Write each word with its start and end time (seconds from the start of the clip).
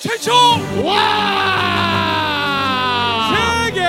최초 0.00 0.32
와! 0.82 0.96
세계 3.34 3.82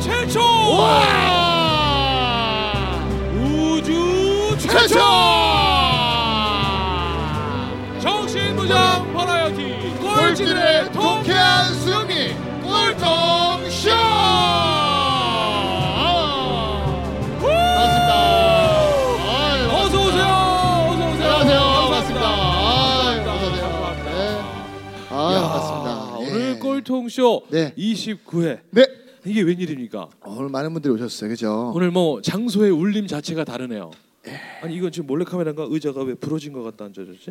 최초 0.00 0.40
와! 0.40 1.02
우주 3.34 4.56
최초 4.58 4.78
최초! 4.88 4.98
정신무장 8.00 9.12
버라이어티 9.12 9.94
꼴찌들의 10.00 10.90
꼴통쇼 27.06 27.46
네. 27.50 27.74
29회 27.76 28.60
네. 28.70 28.86
이게 29.24 29.42
웬일입니까? 29.42 30.08
오늘 30.24 30.48
많은 30.48 30.72
분들이 30.72 30.92
오셨어요. 30.94 31.30
그죠? 31.30 31.72
오늘 31.74 31.90
뭐 31.90 32.20
장소의 32.22 32.70
울림 32.70 33.06
자체가 33.06 33.44
다르네요. 33.44 33.90
아니 34.62 34.76
이건 34.76 34.92
지금 34.92 35.06
몰래 35.06 35.24
카메라인가 35.24 35.66
의자가 35.68 36.02
왜 36.02 36.14
부러진 36.14 36.52
것 36.52 36.62
같다 36.62 36.84
앉아졌지? 36.86 37.30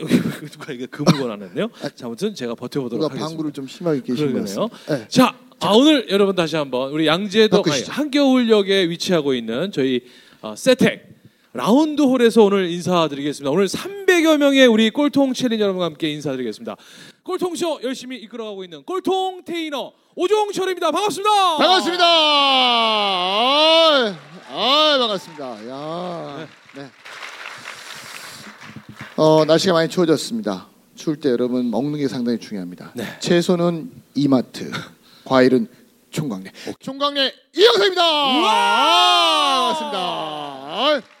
누가 0.52 0.72
이게 0.72 0.86
금을 0.86 1.30
안 1.30 1.42
했네요. 1.42 1.68
자, 1.94 2.06
아무튼 2.06 2.34
제가 2.34 2.54
버텨보도록 2.54 3.00
누가 3.02 3.06
하겠습니다. 3.12 3.28
방구를 3.28 3.52
좀 3.52 3.66
심하게 3.66 4.00
그러네요. 4.00 4.40
같습니다. 4.42 4.76
네. 4.96 5.08
자, 5.08 5.36
아, 5.60 5.72
오늘 5.72 6.08
여러분 6.08 6.34
다시 6.34 6.56
한번 6.56 6.90
우리 6.92 7.06
양재동 7.06 7.62
아니. 7.70 7.82
한겨울역에 7.84 8.88
위치하고 8.88 9.34
있는 9.34 9.70
저희 9.72 10.02
어, 10.40 10.54
세텍 10.56 11.19
라운드 11.52 12.02
홀에서 12.02 12.44
오늘 12.44 12.70
인사드리겠습니다. 12.70 13.50
오늘 13.50 13.66
300여 13.66 14.36
명의 14.36 14.68
우리 14.68 14.88
꼴통 14.90 15.34
챌린저 15.34 15.64
여러분과 15.64 15.86
함께 15.86 16.10
인사드리겠습니다. 16.10 16.76
꼴통쇼 17.24 17.80
열심히 17.82 18.18
이끌어가고 18.18 18.62
있는 18.62 18.84
꼴통 18.84 19.42
테이너 19.44 19.92
오종철입니다. 20.14 20.92
반갑습니다. 20.92 21.56
반갑습니다. 21.56 22.04
아, 22.06 23.26
아 24.48 24.96
반갑습니다. 24.98 25.68
야, 25.68 26.48
네. 26.76 26.88
어 29.16 29.44
날씨가 29.44 29.72
많이 29.72 29.88
추워졌습니다. 29.88 30.68
추울 30.94 31.18
때 31.18 31.30
여러분 31.30 31.68
먹는 31.68 31.98
게 31.98 32.06
상당히 32.06 32.38
중요합니다. 32.38 32.92
네. 32.94 33.18
채소는 33.18 33.90
이마트, 34.14 34.70
과일은 35.24 35.66
총각내. 36.10 36.52
총각내 36.78 37.32
이영석입니다. 37.56 38.02
아, 38.04 39.74
반갑습니다. 39.74 41.19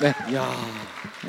네. 0.00 0.08
야. 0.34 0.50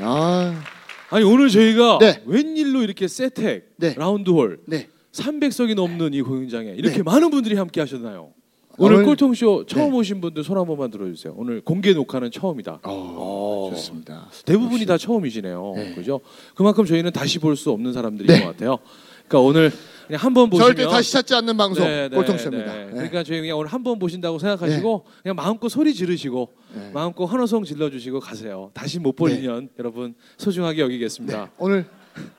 아, 0.01 0.63
아니 1.09 1.25
오늘 1.25 1.49
저희가 1.49 1.97
네. 1.99 2.21
웬일로 2.25 2.83
이렇게 2.83 3.07
세텍 3.07 3.63
네. 3.77 3.93
라운드홀 3.97 4.59
네. 4.65 4.87
300석이 5.11 5.75
넘는 5.75 6.13
이 6.13 6.21
공연장에 6.21 6.69
이렇게 6.71 6.97
네. 6.97 7.03
많은 7.03 7.29
분들이 7.31 7.55
함께 7.55 7.81
하셨나요? 7.81 8.29
오늘, 8.77 8.95
오늘- 8.95 9.05
꼴통쇼 9.05 9.65
처음 9.67 9.91
네. 9.91 9.97
오신 9.97 10.21
분들 10.21 10.43
손 10.45 10.57
한 10.57 10.65
번만 10.65 10.89
들어주세요. 10.89 11.33
오늘 11.35 11.59
공개 11.61 11.93
녹화는 11.93 12.31
처음이다. 12.31 12.79
어, 12.83 13.69
어. 13.69 13.69
좋습니다. 13.73 14.29
대부분이 14.45 14.85
다 14.85 14.97
처음이시네요. 14.97 15.73
네. 15.75 15.93
그죠? 15.93 16.21
그만큼 16.55 16.85
저희는 16.85 17.11
다시 17.11 17.39
볼 17.39 17.57
수 17.57 17.71
없는 17.71 17.91
사람들인 17.91 18.27
네. 18.27 18.39
것 18.41 18.47
같아요. 18.51 18.79
그러니까 19.27 19.39
오늘 19.47 19.71
그냥 20.11 20.25
한 20.25 20.33
번 20.33 20.49
보시면 20.49 20.75
절대 20.75 20.83
다시 20.91 21.13
찾지 21.13 21.33
않는 21.35 21.55
방송 21.55 21.85
네, 21.85 22.09
네, 22.09 22.15
꼴통쇼입니다. 22.17 22.73
네. 22.73 22.85
네. 22.85 22.91
그러니까 22.91 23.23
저희 23.23 23.39
그냥 23.39 23.57
오늘 23.57 23.71
한 23.71 23.81
번 23.81 23.97
보신다고 23.97 24.39
생각하시고 24.39 25.05
그냥 25.23 25.35
마음껏 25.37 25.69
소리 25.69 25.93
지르시고 25.93 26.49
네. 26.75 26.91
마음껏 26.93 27.23
환호성 27.25 27.63
질러주시고 27.63 28.19
가세요. 28.19 28.71
다시 28.73 28.99
못볼 28.99 29.29
네. 29.29 29.37
인연 29.39 29.69
여러분 29.79 30.13
소중하게 30.37 30.81
여기겠습니다. 30.81 31.45
네. 31.45 31.49
오늘 31.57 31.85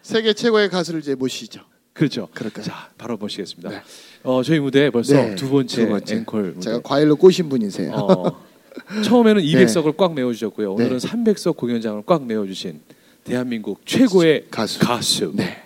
세계 0.02 0.34
최고의 0.34 0.68
가수를 0.68 1.00
이제 1.00 1.14
모시죠. 1.14 1.62
그렇죠. 1.94 2.28
그럴까요? 2.34 2.62
자, 2.64 2.90
바로 2.98 3.16
모시겠습니다. 3.16 3.70
네. 3.70 3.80
어, 4.22 4.42
저희 4.42 4.58
무대 4.60 4.90
벌써 4.90 5.14
네, 5.14 5.34
두, 5.34 5.48
번째 5.48 5.82
두 5.84 5.88
번째. 5.88 6.14
앵콜 6.16 6.42
무대. 6.42 6.60
제가 6.60 6.80
과일로 6.82 7.16
꼬신 7.16 7.48
분이세요. 7.48 7.90
어, 7.92 8.42
처음에는 9.02 9.40
200석을 9.44 9.96
꽉 9.96 10.12
메워주셨고요. 10.14 10.74
네. 10.76 10.84
오늘은 10.84 10.98
300석 10.98 11.56
공연장을 11.56 12.02
꽉 12.04 12.26
메워주신 12.26 12.80
대한민국 13.24 13.80
최고의 13.86 14.48
가수. 14.50 14.78
가수. 14.78 15.32
네. 15.34 15.56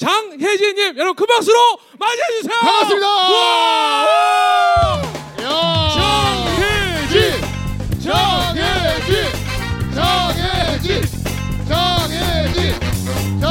장혜진님 0.00 0.96
여러분 0.96 1.14
큰 1.14 1.26
박수로 1.26 1.58
맞이해 1.98 2.40
주세요. 2.40 2.56
반갑습니다. 2.60 3.06
우와! 3.06 4.06
정혜진, 5.94 7.18
정혜진, 8.02 9.14
정혜진, 9.94 11.02
정혜진. 11.68 12.74
아, 13.42 13.46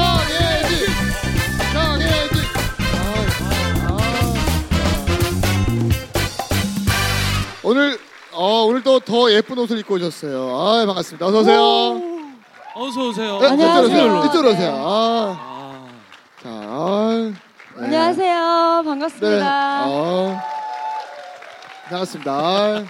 아. 3.87 3.97
오늘 7.61 7.99
어 8.33 8.63
오늘 8.63 8.81
또 8.81 8.99
더 8.99 9.31
예쁜 9.31 9.57
옷을 9.59 9.77
입고 9.79 9.95
오셨어요. 9.95 10.49
아 10.59 10.83
반갑습니다. 10.87 11.27
어서 11.27 11.39
오세요. 11.41 12.01
어서 12.73 13.07
오세요. 13.09 13.37
네, 13.39 13.47
안녕하세요. 13.49 13.85
이쪽으로 13.85 14.09
오세요. 14.09 14.19
네. 14.21 14.27
이쪽으로 14.27 14.49
오세요. 14.51 14.73
아, 14.75 15.48
아, 16.81 17.33
네. 17.77 17.83
안녕하세요. 17.83 18.81
네. 18.83 18.89
반갑습니다. 18.89 19.85
어, 19.89 20.37
반갑습니다. 21.89 22.31
야, 22.31 22.85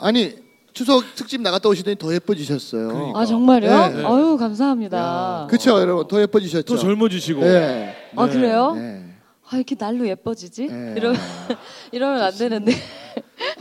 아니 0.00 0.36
추석 0.74 1.02
특집 1.14 1.40
나갔다 1.40 1.66
오시더니 1.70 1.96
더 1.96 2.12
예뻐지셨어요. 2.12 2.88
그러니까. 2.88 3.18
아 3.20 3.24
정말요? 3.24 3.70
네. 3.88 4.04
아유 4.04 4.36
감사합니다. 4.38 5.46
그렇죠, 5.48 5.80
여러분 5.80 6.06
더 6.06 6.20
예뻐지셨죠. 6.20 6.74
더 6.74 6.78
젊어지시고. 6.78 7.40
네. 7.40 7.96
아 8.16 8.26
그래요? 8.28 8.74
네. 8.74 9.02
아 9.48 9.56
이렇게 9.56 9.74
날로 9.74 10.06
예뻐지지? 10.06 10.66
네. 10.66 10.94
이러면 10.98 11.18
이러면 11.90 12.20
안 12.22 12.36
되는데. 12.36 12.72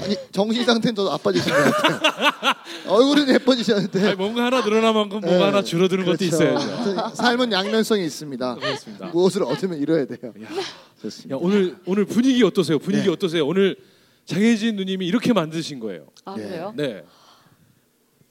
아니 0.03 0.15
정신 0.31 0.65
상태는 0.65 0.95
더 0.95 1.09
나빠지신 1.09 1.53
것 1.53 1.63
같아요. 1.63 2.53
얼굴은 2.87 3.29
예뻐지셨는데 3.35 4.07
아니, 4.07 4.15
뭔가 4.15 4.45
하나 4.45 4.61
늘어난 4.63 4.93
만큼 4.93 5.19
뭔가 5.21 5.37
네. 5.37 5.43
하나 5.43 5.63
줄어드는 5.63 6.05
것도 6.05 6.17
그렇죠. 6.17 6.35
있어야죠. 6.35 6.71
하여튼 6.71 7.15
삶은 7.15 7.51
양면성이 7.51 8.05
있습니다. 8.05 8.55
그렇습니다. 8.55 9.07
무엇을 9.07 9.43
얻으면 9.43 9.79
이뤄야 9.79 10.05
돼요. 10.05 10.33
야, 10.43 10.47
좋습니다. 11.01 11.35
야, 11.35 11.39
오늘 11.41 11.77
오늘 11.85 12.05
분위기 12.05 12.43
어떠세요? 12.43 12.79
분위기 12.79 13.05
네. 13.05 13.11
어떠세요? 13.11 13.45
오늘 13.47 13.77
장혜진 14.25 14.75
누님이 14.75 15.05
이렇게 15.05 15.33
만드신 15.33 15.79
거예요. 15.79 16.07
아 16.25 16.35
네. 16.35 16.43
그래요? 16.43 16.73
네. 16.75 17.03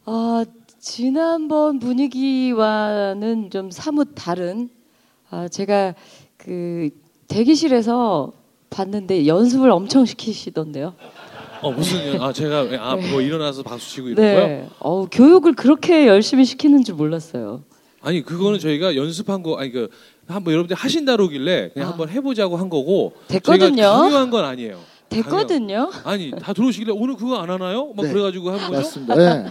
아 0.05 0.45
지난번 0.81 1.79
분위기와는 1.79 3.51
좀 3.51 3.71
사뭇 3.71 4.11
다른. 4.15 4.69
아 5.31 5.49
제가 5.49 5.95
그 6.37 6.91
대기실에서 7.29 8.33
봤는데 8.69 9.27
연습을 9.27 9.71
엄청 9.71 10.05
시키시던데요. 10.05 10.95
어 11.63 11.71
무슨 11.71 12.21
아 12.21 12.33
제가 12.33 12.67
아 12.79 12.97
뭐 12.97 13.21
일어나서 13.21 13.63
박수 13.63 13.89
치고 13.91 14.09
이런 14.09 14.17
거요? 14.17 14.47
네. 14.47 14.69
어 14.81 15.07
교육을 15.07 15.55
그렇게 15.55 16.07
열심히 16.07 16.45
시키는 16.45 16.85
줄 16.85 16.95
몰랐어요. 16.97 17.63
아니 18.03 18.23
그거는 18.23 18.59
저희가 18.59 18.97
연습한 18.97 19.43
거 19.43 19.57
아니 19.57 19.71
그 19.71 19.89
한번 20.29 20.53
여러분들 20.55 20.77
하신다로길래 20.77 21.71
그냥 21.73 21.89
아. 21.89 21.91
한번 21.93 22.09
해보자고 22.09 22.57
한 22.57 22.69
거고 22.69 23.13
됐거든요. 23.29 23.77
저희가 23.83 23.99
강요한 23.99 24.31
건 24.31 24.45
아니에요. 24.45 24.79
됐거든요. 25.09 25.91
아니 26.05 26.31
다 26.31 26.53
들어오시길래 26.53 26.93
오늘 26.97 27.17
그거 27.17 27.37
안 27.37 27.51
하나요? 27.51 27.93
막 27.95 28.05
네. 28.07 28.13
그래가지고 28.13 28.51
한 28.51 28.59
거죠. 28.61 28.73
맞습니다. 28.73 29.15
네. 29.15 29.45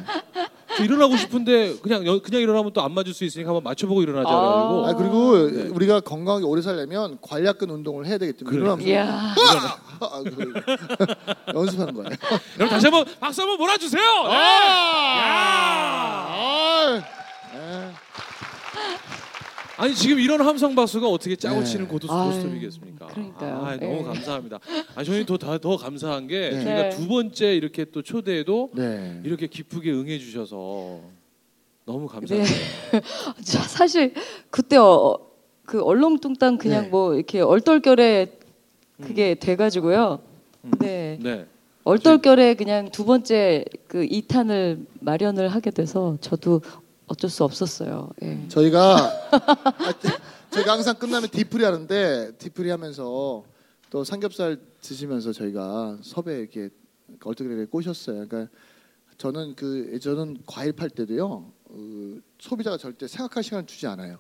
저 0.78 0.84
일어나고 0.84 1.18
싶은데 1.18 1.76
그냥 1.82 2.06
여- 2.06 2.20
그냥 2.22 2.42
일어나면 2.42 2.72
또 2.74 2.82
안 2.82 2.94
맞을 2.94 3.14
수 3.14 3.24
있으니까 3.26 3.50
한번 3.50 3.64
맞춰보고 3.64 4.02
일어나자 4.02 4.30
아. 4.30 4.42
그래가지고 4.42 4.86
아 4.88 4.94
그리고 4.96 5.52
네. 5.52 5.70
우리가 5.70 6.00
건강하게 6.02 6.46
오래 6.46 6.62
살려면 6.62 7.18
관략근 7.22 7.70
운동을 7.70 8.06
해야 8.06 8.18
되기 8.18 8.34
때문에 8.34 8.50
그래. 8.58 8.62
일어나면서 8.64 8.90
이야. 8.90 9.36
아, 10.00 10.24
그, 10.24 10.54
연습한 11.54 11.94
거예요. 11.94 12.10
여러분 12.58 12.70
다시 12.70 12.86
한번 12.88 13.06
박수 13.20 13.42
한번 13.42 13.58
몰아주세요. 13.58 14.02
네. 14.02 14.30
아, 16.34 17.02
네. 17.54 17.92
아니 19.82 19.96
지금 19.96 20.20
이런 20.20 20.42
함성 20.42 20.76
박수가 20.76 21.08
어떻게 21.10 21.36
짜고 21.36 21.62
네. 21.62 21.66
치는 21.66 21.88
고도 21.88 22.08
고스톱이겠습니까? 22.08 23.08
그러니까요. 23.08 23.66
아, 23.66 23.76
너무 23.78 23.98
예. 23.98 24.04
감사합니다. 24.04 24.60
아 24.94 25.04
저희 25.04 25.26
또더 25.26 25.58
더 25.58 25.76
감사한 25.76 26.28
게 26.28 26.52
네. 26.52 26.64
저희가 26.64 26.82
네. 26.84 26.90
두 26.92 27.08
번째 27.08 27.56
이렇게 27.56 27.86
또 27.86 28.04
초대에도 28.04 28.70
네. 28.76 29.20
이렇게 29.24 29.48
기쁘게 29.48 29.92
응해 29.92 30.20
주셔서 30.20 31.00
너무 31.86 32.02
네. 32.02 32.14
감사합니다. 32.14 32.56
자, 33.44 33.62
사실 33.64 34.14
그때 34.52 34.78
어, 34.78 35.18
그 35.66 35.82
얼렁뚱땅 35.82 36.60
그냥 36.60 36.84
네. 36.84 36.90
뭐 36.90 37.16
이렇게 37.16 37.42
얼떨결에 37.42 38.38
그게 39.02 39.34
돼가지고요. 39.34 40.20
음. 40.66 40.72
네. 40.80 41.18
네. 41.20 41.48
얼떨결에 41.86 42.54
그냥 42.54 42.92
두 42.92 43.04
번째 43.04 43.66
그 43.88 44.06
2탄을 44.06 44.86
마련을 45.00 45.50
하게 45.50 45.72
돼서 45.72 46.20
저도 46.22 46.62
어쩔 47.12 47.30
수 47.30 47.44
없었어요. 47.44 48.10
예. 48.24 48.48
저희가 48.48 48.96
아, 49.32 49.94
저희가 50.50 50.72
항상 50.72 50.96
끝나면 50.96 51.30
뒤풀이 51.30 51.64
하는데 51.64 52.32
뒤풀이 52.38 52.70
하면서 52.70 53.44
또 53.90 54.04
삼겹살 54.06 54.58
드시면서 54.82 55.34
저희가 55.34 55.98
섭외 56.02 56.40
이렇게 56.40 56.70
얼떨결에 57.24 57.66
꼬셨어요. 57.66 58.28
그러니까 58.28 58.52
저는 59.18 59.56
그 59.56 60.00
저는 60.00 60.38
과일 60.46 60.72
팔 60.72 60.90
때도요 60.90 61.52
어, 61.66 62.18
소비자가 62.40 62.78
절대 62.78 63.08
생각할 63.08 63.44
시간을 63.44 63.66
주지 63.66 63.88
않아요. 63.88 64.20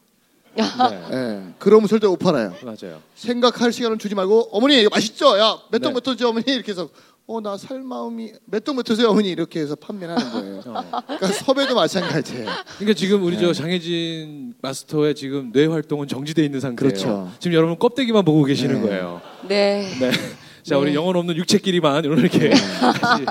예. 0.59 1.53
그러면 1.59 1.88
절대 1.88 2.07
못 2.07 2.17
팔아요. 2.17 2.53
맞아요. 2.61 3.01
생각할 3.15 3.71
시간을 3.71 3.97
주지 3.97 4.15
말고 4.15 4.49
어머니 4.51 4.81
이거 4.81 4.89
맛있죠? 4.89 5.38
야몇동 5.39 5.79
네. 5.79 5.93
몇 5.93 6.05
호지 6.05 6.25
어머니 6.25 6.43
이렇게 6.47 6.71
해서 6.73 6.89
어나 7.35 7.57
살 7.57 7.81
마음이 7.81 8.31
몇 8.45 8.63
동 8.63 8.75
몇 8.75 8.89
호세요 8.89 9.09
어머니 9.09 9.29
이렇게 9.29 9.59
해서 9.61 9.75
판매를 9.75 10.15
하는 10.17 10.31
거예요. 10.31 10.59
어. 10.75 11.01
그러니까 11.05 11.27
섭외도 11.27 11.75
마찬가지예요. 11.75 12.49
그러니까 12.77 12.93
지금 12.97 13.23
우리 13.23 13.35
네. 13.37 13.41
저 13.41 13.53
장혜진 13.53 14.53
마스터의 14.61 15.15
지금 15.15 15.51
뇌 15.51 15.65
활동은 15.65 16.07
정지돼 16.07 16.43
있는 16.43 16.59
상태예요. 16.59 16.89
그렇죠. 16.93 17.31
지금 17.39 17.55
여러분 17.55 17.77
껍데기만 17.79 18.23
보고 18.25 18.43
계시는 18.43 18.81
네. 18.81 18.87
거예요. 18.87 19.21
네. 19.47 19.89
네. 19.99 20.11
자, 20.63 20.77
우리 20.77 20.91
네. 20.91 20.95
영혼 20.95 21.15
없는 21.15 21.35
육체끼리만 21.37 22.05
오늘 22.05 22.19
이렇게 22.19 22.49
다시 22.49 23.25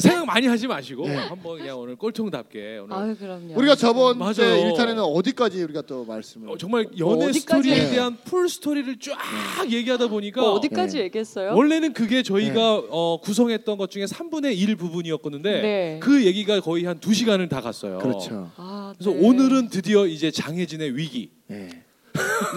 생각 0.00 0.26
많이 0.26 0.46
하지 0.46 0.66
마시고 0.66 1.06
네. 1.06 1.14
한번 1.14 1.58
그냥 1.58 1.78
오늘 1.78 1.96
꼴통답게 1.96 2.78
오늘 2.78 2.96
아유 2.96 3.16
그럼요. 3.16 3.54
우리가 3.56 3.74
저번 3.76 4.18
맞아요. 4.18 4.34
때 4.34 4.72
1탄에는 4.72 4.98
어디까지 4.98 5.62
우리가 5.62 5.82
또 5.82 6.04
말씀을 6.04 6.50
어, 6.50 6.56
정말 6.58 6.88
연애 6.98 7.26
어디까지 7.26 7.40
스토리에? 7.40 7.90
대한 7.90 8.16
풀 8.24 8.48
스토리를 8.48 8.98
쫙 8.98 9.70
얘기하다 9.70 10.08
보니까 10.08 10.40
뭐 10.40 10.50
어디까지 10.52 10.98
네. 10.98 11.04
얘기했어요? 11.04 11.54
원래는 11.54 11.92
그게 11.92 12.22
저희가 12.22 12.82
어, 12.90 13.20
구성했던 13.22 13.78
것 13.78 13.90
중에 13.90 14.04
3분의 14.04 14.56
1 14.58 14.76
부분이었었는데 14.76 15.62
네. 15.62 15.98
그 16.02 16.24
얘기가 16.24 16.60
거의 16.60 16.84
한 16.84 16.98
2시간을 16.98 17.48
다 17.48 17.60
갔어요. 17.60 17.98
그렇죠. 17.98 18.50
아, 18.56 18.92
그래서 18.98 19.12
네. 19.16 19.26
오늘은 19.26 19.68
드디어 19.68 20.06
이제 20.06 20.30
장혜진의 20.30 20.96
위기. 20.96 21.30
예. 21.50 21.68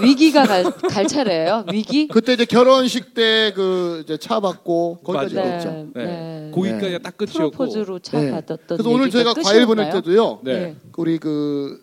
위기가 0.01 0.45
갈, 0.45 0.63
갈 0.63 1.07
차례예요. 1.07 1.65
위기? 1.71 2.07
그때 2.07 2.33
이제 2.33 2.45
결혼식 2.45 3.13
때 3.13 3.51
그 3.55 4.01
이제 4.03 4.17
차 4.17 4.39
받고 4.39 4.99
거기까지 5.03 5.35
맞아요. 5.35 5.51
됐죠. 5.51 5.69
네. 5.95 6.05
네. 6.05 6.51
거기까지 6.53 6.89
네. 6.91 6.97
딱 6.99 7.17
끝이었고. 7.17 7.51
프로포즈로 7.51 7.99
차 7.99 8.19
네. 8.19 8.31
받았던 8.31 8.77
그래서 8.77 8.89
오늘 8.89 9.09
저희가 9.09 9.33
과일 9.33 9.65
보낼? 9.65 9.89
때도요. 9.91 10.39
네. 10.43 10.75
우리 10.97 11.17
그 11.17 11.79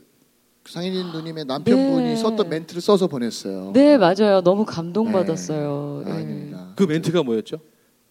상인인 0.68 1.12
누님의 1.12 1.44
남편분이 1.44 2.04
네. 2.04 2.16
썼던 2.16 2.48
멘트를 2.48 2.80
써서 2.82 3.06
보냈어요. 3.06 3.70
네 3.72 3.96
맞아요. 3.98 4.40
너무 4.42 4.64
감동받았어요. 4.64 6.02
네. 6.04 6.10
예. 6.10 6.14
아닙니다. 6.14 6.72
그 6.76 6.84
멘트가 6.84 7.22
뭐였죠? 7.22 7.58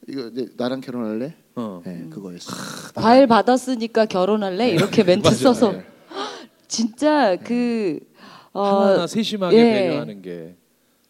이거 0.07 0.27
이제 0.27 0.47
나랑 0.55 0.81
결혼할래? 0.81 1.33
어. 1.55 1.81
네, 1.85 2.05
그거였어. 2.09 2.51
과일 2.95 3.27
받았으니까 3.27 4.05
결혼할래 4.05 4.69
이렇게 4.69 5.03
멘트. 5.03 5.29
써서 5.31 5.71
네. 5.71 5.83
진짜 6.67 7.35
그 7.37 7.99
어, 8.01 8.14
하나하나 8.63 9.07
세심하게 9.07 9.57
예. 9.57 9.63
배려하는 9.63 10.21
게. 10.21 10.55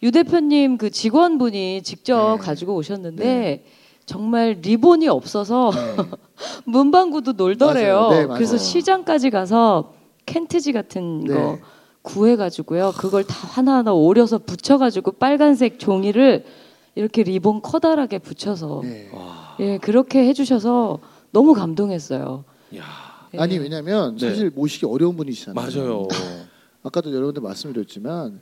유 0.03 0.11
대표님 0.11 0.77
그 0.77 0.89
직원분이 0.89 1.81
직접 1.83 2.37
네. 2.37 2.45
가지고 2.45 2.75
오셨는데 2.75 3.23
네. 3.23 3.65
정말 4.05 4.59
리본이 4.61 5.07
없어서 5.07 5.71
문방구도 6.65 7.33
놀더래요. 7.33 7.95
맞아요. 7.95 8.09
네, 8.09 8.25
맞아요. 8.25 8.37
그래서 8.37 8.57
시장까지 8.57 9.29
가서 9.29 9.93
캔트지 10.25 10.73
같은 10.73 11.21
네. 11.21 11.33
거 11.33 11.59
구해가지고요. 12.01 12.93
그걸 12.97 13.23
다 13.23 13.33
하나하나 13.47 13.93
오려서 13.93 14.37
붙여가지고 14.37 15.13
빨간색 15.13 15.79
종이를 15.79 16.45
이렇게 16.93 17.23
리본 17.23 17.61
커다랗게 17.61 18.19
붙여서 18.19 18.81
네. 18.83 19.09
와. 19.13 19.55
예 19.59 19.77
그렇게 19.79 20.27
해주셔서 20.27 20.99
너무 21.31 21.53
감동했어요. 21.53 22.43
야. 22.77 22.83
예. 23.33 23.39
아니 23.39 23.57
왜냐면 23.57 24.17
네. 24.17 24.29
사실 24.29 24.51
모시기 24.53 24.85
어려운 24.85 25.15
분이시잖아요. 25.17 25.65
맞아요. 25.65 26.07
아까도 26.85 27.11
여러분들 27.11 27.41
말씀드렸지만 27.41 28.41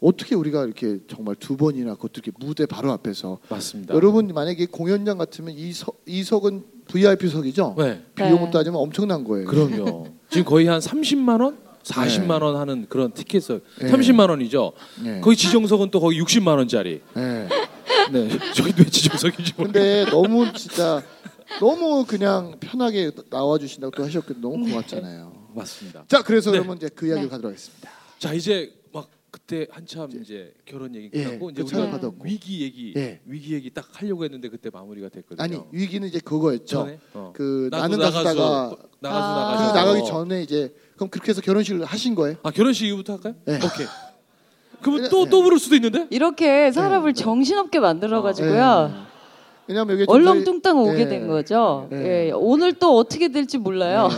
어떻게 0.00 0.34
우리가 0.34 0.64
이렇게 0.64 1.00
정말 1.08 1.34
두 1.34 1.56
번이나 1.56 1.94
그것도 1.94 2.12
이렇게 2.16 2.32
무대 2.38 2.64
바로 2.64 2.92
앞에서 2.92 3.38
맞습니다. 3.48 3.94
여러분 3.94 4.28
만약에 4.28 4.66
공연장 4.66 5.18
같으면 5.18 5.54
이, 5.54 5.72
석, 5.72 6.00
이 6.06 6.22
석은 6.22 6.64
VIP석이죠. 6.86 7.74
네. 7.78 8.02
비용을 8.14 8.46
네. 8.46 8.50
따지면 8.50 8.80
엄청난 8.80 9.24
거예요. 9.24 9.46
그럼요. 9.46 10.06
지금 10.30 10.44
거의 10.44 10.66
한 10.68 10.78
30만 10.78 11.42
원? 11.42 11.58
40만 11.82 12.42
원 12.42 12.56
하는 12.56 12.86
그런 12.88 13.12
티켓석. 13.12 13.62
네. 13.80 13.90
30만 13.90 14.30
원이죠. 14.30 14.72
네. 15.02 15.20
거기 15.20 15.36
지정석은 15.36 15.90
또 15.90 16.00
거기 16.00 16.20
60만 16.22 16.56
원짜리. 16.56 17.00
네. 17.14 17.48
네. 18.12 18.28
저희도 18.54 18.84
왜 18.84 18.84
지정석인지 18.84 19.54
모르겠어요. 19.56 20.04
근데 20.04 20.10
너무 20.10 20.52
진짜 20.52 21.02
너무 21.58 22.04
그냥 22.06 22.54
편하게 22.60 23.10
나와 23.28 23.58
주신다고 23.58 23.90
또 23.96 24.04
하셨고 24.04 24.34
너무 24.40 24.66
고맙잖아요. 24.66 25.39
맞습니다. 25.54 26.04
자, 26.08 26.22
그래서 26.22 26.50
네. 26.50 26.58
그러면 26.58 26.76
이제 26.76 26.88
그 26.88 27.06
이야기를 27.06 27.28
네. 27.28 27.30
가도록 27.30 27.50
하겠습니다. 27.50 27.90
자, 28.18 28.32
이제 28.32 28.72
막 28.92 29.08
그때 29.30 29.66
한참 29.70 30.10
이제 30.20 30.52
결혼 30.64 30.94
얘기 30.94 31.10
예, 31.14 31.24
끝나고 31.24 31.50
이제 31.50 31.62
그 31.62 31.68
우리가 31.68 31.90
받았고. 31.90 32.24
위기 32.24 32.62
얘기 32.62 32.92
예. 32.96 33.20
위기 33.24 33.54
얘기 33.54 33.70
딱 33.70 33.88
하려고 33.92 34.24
했는데 34.24 34.48
그때 34.48 34.70
마무리가 34.72 35.08
됐거든요. 35.08 35.42
아니 35.42 35.60
위기는 35.70 36.06
이제 36.06 36.18
그거였죠. 36.18 36.98
어. 37.14 37.32
그 37.34 37.68
나는 37.70 37.98
나가서 37.98 38.22
가수다가 38.22 38.76
나가서 39.00 39.26
아. 39.26 39.56
그 39.56 39.62
나가서 39.62 39.74
나가기 39.74 40.06
전에 40.06 40.42
이제 40.42 40.74
그럼 40.96 41.10
그렇게 41.10 41.30
해서 41.30 41.40
결혼식을 41.40 41.84
하신 41.84 42.14
거예요? 42.14 42.36
아 42.42 42.50
결혼식 42.50 42.86
이후부터 42.86 43.14
할까요? 43.14 43.34
네. 43.44 43.56
오케이. 43.56 43.86
그러면 44.80 45.02
네. 45.02 45.08
또또 45.10 45.42
부를 45.42 45.58
수도 45.58 45.74
있는데? 45.76 46.06
이렇게 46.10 46.72
사람을 46.72 47.14
정신없게 47.14 47.80
만들어 47.80 48.22
가지고요. 48.22 49.09
네. 49.70 49.70
왜냐면 49.70 49.98
좀 49.98 50.06
얼렁뚱땅 50.08 50.78
오게 50.78 51.04
네. 51.04 51.08
된 51.08 51.28
거죠. 51.28 51.86
네. 51.90 52.26
예, 52.26 52.30
오늘 52.32 52.72
또 52.72 52.96
어떻게 52.96 53.28
될지 53.28 53.56
몰라요. 53.56 54.08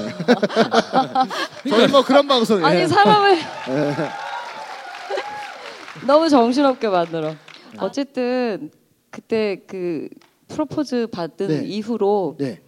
저희, 1.62 1.69
저희 1.70 1.88
뭐 1.88 2.02
그런 2.02 2.26
방송이에요. 2.26 2.66
아니 2.66 2.87
사람을 2.87 3.37
너무 6.06 6.28
정신없게 6.28 6.88
만들어. 6.88 7.34
어쨌든 7.78 8.70
그때 9.10 9.62
그 9.66 10.08
프로포즈 10.49 11.08
받은 11.08 11.49
네. 11.49 11.64
이후로 11.66 12.37
네. 12.38 12.60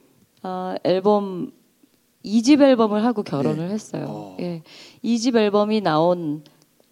아, 0.43 0.77
앨범 0.85 1.51
2집 2.25 2.61
앨범을 2.61 3.05
하고 3.05 3.23
결혼을 3.23 3.71
했어요. 3.71 4.07
어. 4.09 4.37
예. 4.41 4.63
2집 5.03 5.37
앨범이 5.37 5.81
나온 5.81 6.43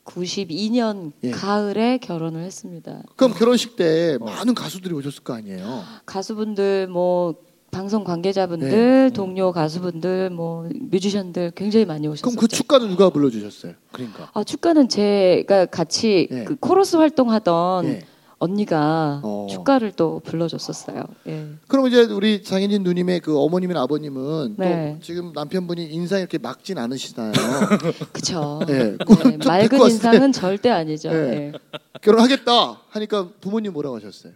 92년 0.04 1.12
예. 1.22 1.30
가을에 1.30 1.98
결혼을 1.98 2.42
했습니다. 2.42 3.02
그럼 3.16 3.34
결혼식 3.34 3.76
때 3.76 4.18
어. 4.20 4.24
많은 4.24 4.54
가수들이 4.54 4.94
오셨을 4.94 5.22
거 5.22 5.34
아니에요? 5.34 5.82
가수분들 6.06 6.88
뭐 6.88 7.36
방송 7.70 8.04
관계자분들, 8.04 8.68
네. 8.68 9.10
동료 9.14 9.50
가수분들, 9.50 10.28
뭐 10.28 10.68
뮤지션들 10.74 11.52
굉장히 11.54 11.86
많이 11.86 12.06
오셨어요. 12.06 12.22
그럼 12.22 12.36
그 12.38 12.46
축가는 12.46 12.86
누가 12.86 13.08
불러주셨어요? 13.08 13.72
그러니까. 13.92 14.30
아 14.34 14.44
축가는 14.44 14.90
제가 14.90 15.66
같이 15.66 16.28
네. 16.30 16.44
그 16.44 16.54
코러스 16.56 16.96
활동하던 16.96 17.86
예. 17.86 18.02
언니가 18.42 19.20
어. 19.22 19.46
축가를 19.48 19.92
또 19.92 20.20
불러줬었어요. 20.24 21.04
예. 21.28 21.46
그럼 21.68 21.86
이제 21.86 22.02
우리 22.02 22.42
장인진 22.42 22.82
누님의 22.82 23.20
그 23.20 23.38
어머님이나 23.38 23.80
아버님은 23.82 24.56
네. 24.58 24.96
또 24.98 25.04
지금 25.04 25.32
남편분이 25.32 25.84
인상 25.84 26.18
이렇게 26.18 26.38
막진 26.38 26.76
않으시나요? 26.76 27.30
그쵸. 28.12 28.60
네. 28.66 28.96
네, 28.96 29.36
맑은 29.46 29.80
인상은 29.88 30.32
절대 30.32 30.70
아니죠. 30.70 31.10
네. 31.10 31.16
예. 31.16 31.52
결혼하겠다 32.00 32.80
하니까 32.88 33.28
부모님 33.40 33.74
뭐라고 33.74 33.94
하셨어요? 33.96 34.32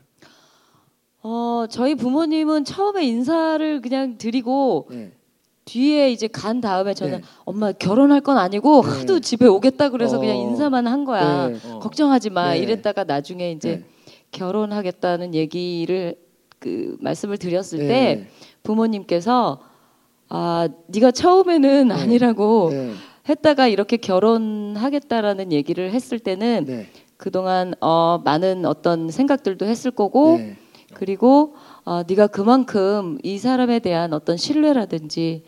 어, 1.25 1.67
저희 1.69 1.97
부모님은 1.97 2.65
처음에 2.65 3.05
인사를 3.05 3.81
그냥 3.81 4.19
드리고 4.19 4.87
네. 4.89 5.13
뒤에 5.65 6.13
이제 6.13 6.29
간 6.29 6.61
다음에 6.61 6.95
저는 6.95 7.23
네. 7.23 7.25
엄마 7.45 7.73
결혼할 7.73 8.21
건 8.21 8.39
아니고 8.39 8.85
네. 8.85 8.89
하도 8.89 9.19
집에 9.19 9.47
오겠다 9.47 9.89
그래서 9.89 10.19
어. 10.19 10.21
그냥 10.21 10.37
인사만 10.37 10.87
한 10.87 11.05
거야. 11.05 11.49
네. 11.49 11.59
어. 11.65 11.81
걱정하지 11.81 12.31
마. 12.31 12.51
네. 12.53 12.59
이랬다가 12.59 13.03
나중에 13.03 13.51
이제 13.51 13.85
네. 13.85 13.96
결혼하겠다는 14.37 15.35
얘기를 15.35 16.17
그 16.59 16.97
말씀을 17.01 17.39
드렸을 17.39 17.79
네. 17.79 17.89
때 17.89 18.29
부모님께서 18.63 19.61
아 20.29 20.69
네가 20.89 21.11
처음에는 21.11 21.91
아니라고 21.91 22.69
네. 22.71 22.93
했다가 23.29 23.67
이렇게 23.69 23.97
결혼하겠다라는 23.97 25.53
얘기를 25.53 25.91
했을 25.91 26.19
때는 26.19 26.65
네. 26.67 26.87
그동안 27.17 27.75
어, 27.81 28.21
많은 28.25 28.67
어떤 28.67 29.11
생각들도 29.11 29.65
했을 29.65 29.91
거고 29.91 30.37
네. 30.37 30.57
그리고 30.93 31.55
어, 31.85 32.03
네가 32.07 32.27
그만큼 32.27 33.19
이 33.23 33.39
사람에 33.39 33.79
대한 33.79 34.13
어떤 34.13 34.37
신뢰라든지 34.37 35.45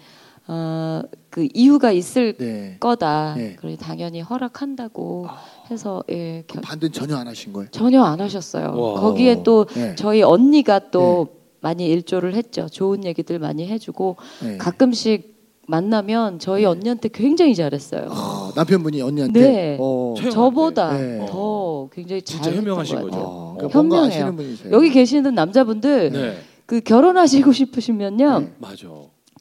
어, 0.48 1.02
그 1.28 1.46
이유가 1.52 1.92
있을 1.92 2.34
네. 2.38 2.76
거다. 2.80 3.34
네. 3.36 3.54
그래 3.60 3.76
당연히 3.78 4.20
허락한다고 4.22 5.26
해서 5.70 6.02
예, 6.10 6.42
겨- 6.46 6.60
반대는 6.62 6.92
전혀 6.92 7.16
안 7.16 7.28
하신 7.28 7.52
거예요? 7.52 7.68
전혀 7.70 8.02
안 8.02 8.20
하셨어요. 8.20 8.74
와. 8.74 9.00
거기에 9.00 9.42
또 9.42 9.66
네. 9.74 9.94
저희 9.94 10.22
언니가 10.22 10.78
또 10.90 11.28
많이 11.60 11.86
일조를 11.86 12.34
했죠. 12.34 12.66
좋은 12.70 13.04
얘기들 13.04 13.38
많이 13.38 13.66
해주고 13.68 14.16
네. 14.42 14.56
가끔씩 14.56 15.36
만나면 15.66 16.38
저희 16.38 16.64
언니한테 16.64 17.10
굉장히 17.12 17.54
잘했어요. 17.54 18.06
아, 18.08 18.50
남편분이 18.56 19.02
언니한테 19.02 19.40
네. 19.40 19.76
어. 19.78 20.14
최- 20.16 20.30
저보다 20.30 20.96
네. 20.96 21.26
더 21.28 21.90
굉장히 21.92 22.22
진짜 22.22 22.44
잘했던 22.44 22.64
현명하신. 22.64 23.00
거죠. 23.02 23.18
어, 23.20 23.54
그러니까 23.58 23.78
현명해요. 23.78 24.34
여기 24.72 24.88
계시는 24.90 25.34
남자분들 25.34 26.10
네. 26.12 26.38
그 26.64 26.80
결혼하시고 26.80 27.52
싶으시면요, 27.52 28.38
네. 28.40 28.52
맞아. 28.58 28.86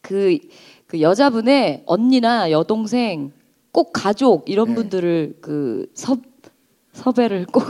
그, 0.02 0.38
그 0.88 1.02
여자분의 1.02 1.84
언니나 1.86 2.50
여동생, 2.50 3.32
꼭 3.72 3.92
가족 3.94 4.50
이런 4.50 4.70
네. 4.70 4.76
분들을 4.76 5.38
그 5.42 5.88
섭, 5.94 6.20
섭외를 6.94 7.46
꼭 7.46 7.64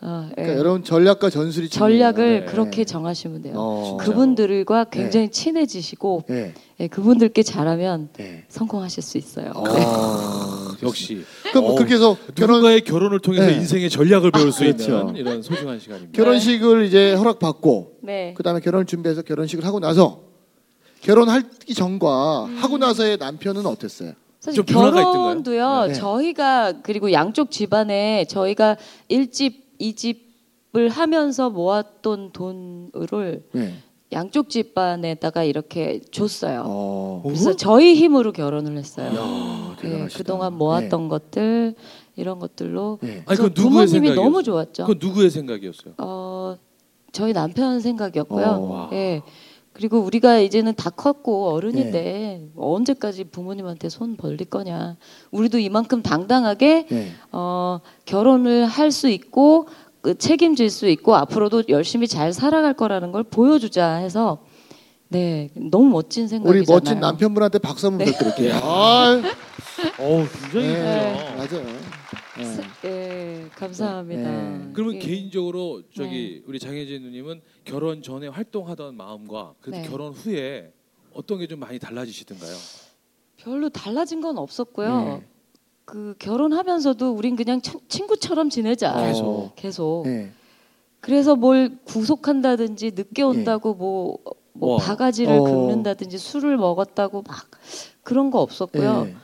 어, 0.00 0.28
예. 0.30 0.34
그러니까 0.34 0.58
여러분 0.58 0.84
전략과 0.84 1.28
전술이 1.30 1.68
중요해요. 1.70 1.98
전략을 1.98 2.40
네. 2.40 2.46
그렇게 2.46 2.84
정하시면 2.84 3.42
돼요. 3.42 3.54
어. 3.56 3.96
그분들과 3.98 4.84
굉장히 4.84 5.28
친해지시고 5.30 6.24
예. 6.30 6.54
예, 6.78 6.86
그분들께 6.86 7.42
잘하면 7.42 8.10
예. 8.20 8.44
성공하실 8.48 9.02
수 9.02 9.18
있어요. 9.18 9.52
어. 9.56 9.64
역시 10.84 11.24
그럼 11.50 11.64
어우, 11.64 11.74
그렇게 11.74 11.94
해서 11.94 12.16
결혼 12.36 12.56
누군가의 12.58 12.82
결혼을 12.82 13.18
통해서 13.18 13.46
네. 13.46 13.54
인생의 13.54 13.90
전략을 13.90 14.30
배울 14.30 14.52
수 14.52 14.60
그렇죠. 14.60 15.00
있는 15.00 15.16
이런 15.16 15.42
소중한 15.42 15.80
시간입니다. 15.80 16.16
결혼식을 16.16 16.84
이제 16.84 17.14
허락받고 17.14 17.98
네. 18.02 18.34
그다음에 18.36 18.60
결혼을 18.60 18.86
준비해서 18.86 19.22
결혼식을 19.22 19.64
하고 19.64 19.80
나서 19.80 20.27
결혼하기 21.02 21.74
전과 21.74 22.44
음. 22.46 22.56
하고 22.56 22.78
나서의 22.78 23.16
남편은 23.18 23.66
어땠어요? 23.66 24.12
사실 24.40 24.56
좀 24.56 24.66
변화가 24.66 25.12
결혼도요. 25.12 25.86
네. 25.88 25.92
저희가 25.94 26.80
그리고 26.82 27.12
양쪽 27.12 27.50
집안에 27.50 28.26
저희가 28.26 28.76
일집이집을 29.08 30.88
하면서 30.90 31.50
모았던 31.50 32.32
돈을 32.32 33.42
네. 33.52 33.74
양쪽 34.12 34.48
집안에다가 34.48 35.44
이렇게 35.44 36.00
줬어요. 36.10 36.62
어. 36.64 37.22
그래서 37.24 37.54
저희 37.54 37.94
힘으로 37.94 38.32
결혼을 38.32 38.78
했어요. 38.78 39.08
야, 39.08 39.76
예, 39.76 39.82
대단하시다. 39.82 40.18
그동안 40.18 40.54
모았던 40.54 41.08
것들 41.08 41.74
이런 42.16 42.38
것들로 42.38 42.98
네. 43.02 43.22
아니 43.26 43.36
그건 43.36 43.36
그래서 43.36 43.42
누구의 43.48 43.86
부모님이 43.86 43.88
생각이었어요? 43.90 44.24
너무 44.24 44.42
좋았죠. 44.42 44.86
그건 44.86 44.98
누구의 44.98 45.30
생각이었어요? 45.30 45.94
어, 45.98 46.56
저희 47.12 47.32
남편 47.32 47.80
생각이었고요. 47.80 48.46
어. 48.46 48.90
예. 48.92 49.22
그리고 49.78 50.00
우리가 50.00 50.40
이제는 50.40 50.74
다 50.74 50.90
컸고 50.90 51.50
어른인데 51.50 51.92
네. 52.02 52.48
언제까지 52.56 53.22
부모님한테 53.24 53.88
손 53.88 54.16
벌릴 54.16 54.38
거냐. 54.38 54.96
우리도 55.30 55.60
이만큼 55.60 56.02
당당하게 56.02 56.86
네. 56.90 57.12
어, 57.30 57.78
결혼을 58.04 58.66
할 58.66 58.88
수 58.90 59.08
있고 59.08 59.68
그 60.00 60.16
책임질 60.18 60.70
수 60.70 60.88
있고 60.88 61.14
앞으로도 61.14 61.64
열심히 61.68 62.08
잘 62.08 62.32
살아갈 62.32 62.74
거라는 62.74 63.12
걸 63.12 63.22
보여주자 63.22 63.94
해서 63.96 64.38
네 65.08 65.50
너무 65.54 65.90
멋진 65.90 66.24
우리 66.24 66.28
생각이잖아요. 66.30 66.74
멋진 66.76 67.00
남편분한테 67.00 67.58
박수 67.60 67.86
한번 67.86 68.04
네. 68.04 68.12
부탁드릴게요. 68.12 68.58
아, 68.64 69.22
어, 70.00 70.26
굉장히 70.50 70.66
네. 70.74 71.34
맞아요. 71.36 71.66
네. 72.38 72.44
스- 72.44 72.62
예, 72.86 73.46
감사합니다. 73.54 74.30
네. 74.30 74.70
그러면 74.72 74.94
예. 74.96 74.98
개인적으로 75.00 75.82
저기 75.94 76.42
우리 76.46 76.58
장혜진 76.58 77.02
누님은 77.02 77.40
결혼 77.64 78.02
전에 78.02 78.28
활동하던 78.28 78.96
마음과 78.96 79.54
그래도 79.60 79.82
네. 79.82 79.88
결혼 79.88 80.12
후에 80.12 80.72
어떤 81.12 81.38
게 81.38 81.46
좀 81.48 81.58
많이 81.60 81.78
달라지시던가요? 81.78 82.54
별로 83.38 83.68
달라진 83.68 84.20
건 84.20 84.38
없었고요. 84.38 85.04
네. 85.04 85.26
그 85.84 86.14
결혼하면서도 86.18 87.12
우린 87.12 87.34
그냥 87.34 87.60
친- 87.60 87.80
친구처럼 87.88 88.50
지내자. 88.50 88.94
계속. 89.06 89.52
계속. 89.56 90.02
네. 90.06 90.30
그래서 91.00 91.34
뭘 91.34 91.78
구속한다든지 91.84 92.92
늦게 92.94 93.22
온다고 93.22 93.74
뭐, 93.74 94.18
뭐 94.52 94.72
와. 94.74 94.78
바가지를 94.78 95.32
어. 95.32 95.42
긁는다든지 95.44 96.18
술을 96.18 96.56
먹었다고 96.56 97.22
막 97.26 97.36
그런 98.02 98.30
거 98.30 98.40
없었고요. 98.40 99.04
네. 99.04 99.14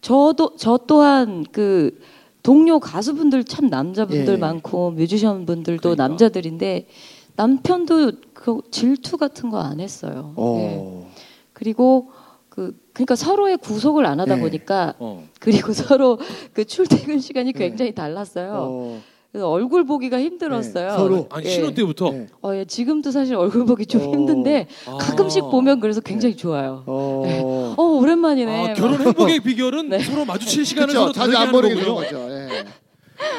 저도 0.00 0.56
저 0.56 0.78
또한 0.86 1.44
그 1.50 1.98
동료 2.46 2.78
가수분들 2.78 3.42
참 3.42 3.66
남자분들 3.66 4.34
예. 4.34 4.36
많고 4.36 4.92
뮤지션 4.92 5.46
분들도 5.46 5.80
그러니까. 5.80 6.06
남자들인데 6.06 6.86
남편도 7.34 8.12
그 8.34 8.60
질투 8.70 9.16
같은 9.16 9.50
거 9.50 9.58
안 9.58 9.80
했어요. 9.80 10.30
예. 10.30 10.32
어. 10.36 11.10
그리고 11.52 12.10
그 12.48 12.78
그러니까 12.92 13.16
서로의 13.16 13.56
구속을 13.56 14.06
안 14.06 14.20
하다 14.20 14.36
네. 14.36 14.40
보니까 14.40 14.94
어. 15.00 15.26
그리고 15.40 15.72
서로 15.74 16.20
그 16.52 16.64
출퇴근 16.64 17.18
시간이 17.18 17.52
네. 17.52 17.58
굉장히 17.58 17.92
달랐어요. 17.92 18.52
어. 18.54 19.02
그래서 19.32 19.50
얼굴 19.50 19.84
보기가 19.84 20.18
힘들었어요. 20.20 20.88
네, 20.88 20.96
서로. 20.96 21.26
아니 21.30 21.46
예. 21.46 21.50
신혼 21.50 21.74
때부터 21.74 22.10
네. 22.10 22.26
어, 22.42 22.54
예, 22.54 22.64
지금도 22.64 23.10
사실 23.10 23.34
얼굴 23.34 23.66
보기 23.66 23.84
좀 23.86 24.02
어. 24.02 24.04
힘든데 24.04 24.68
아. 24.86 24.96
가끔씩 24.98 25.42
보면 25.50 25.80
그래서 25.80 26.00
굉장히 26.00 26.36
좋아요. 26.36 26.84
어. 26.86 27.74
어 27.76 27.82
오랜만이네. 27.82 28.70
아, 28.70 28.74
결혼 28.74 29.00
행복의 29.00 29.40
비결은 29.40 29.88
네. 29.90 29.98
서로 29.98 30.24
마주칠 30.24 30.64
시간을 30.64 30.94
그렇죠. 30.94 31.00
서로 31.00 31.12
자주 31.12 31.36
안 31.36 31.52
거군요. 31.52 31.94
거죠. 31.96 32.35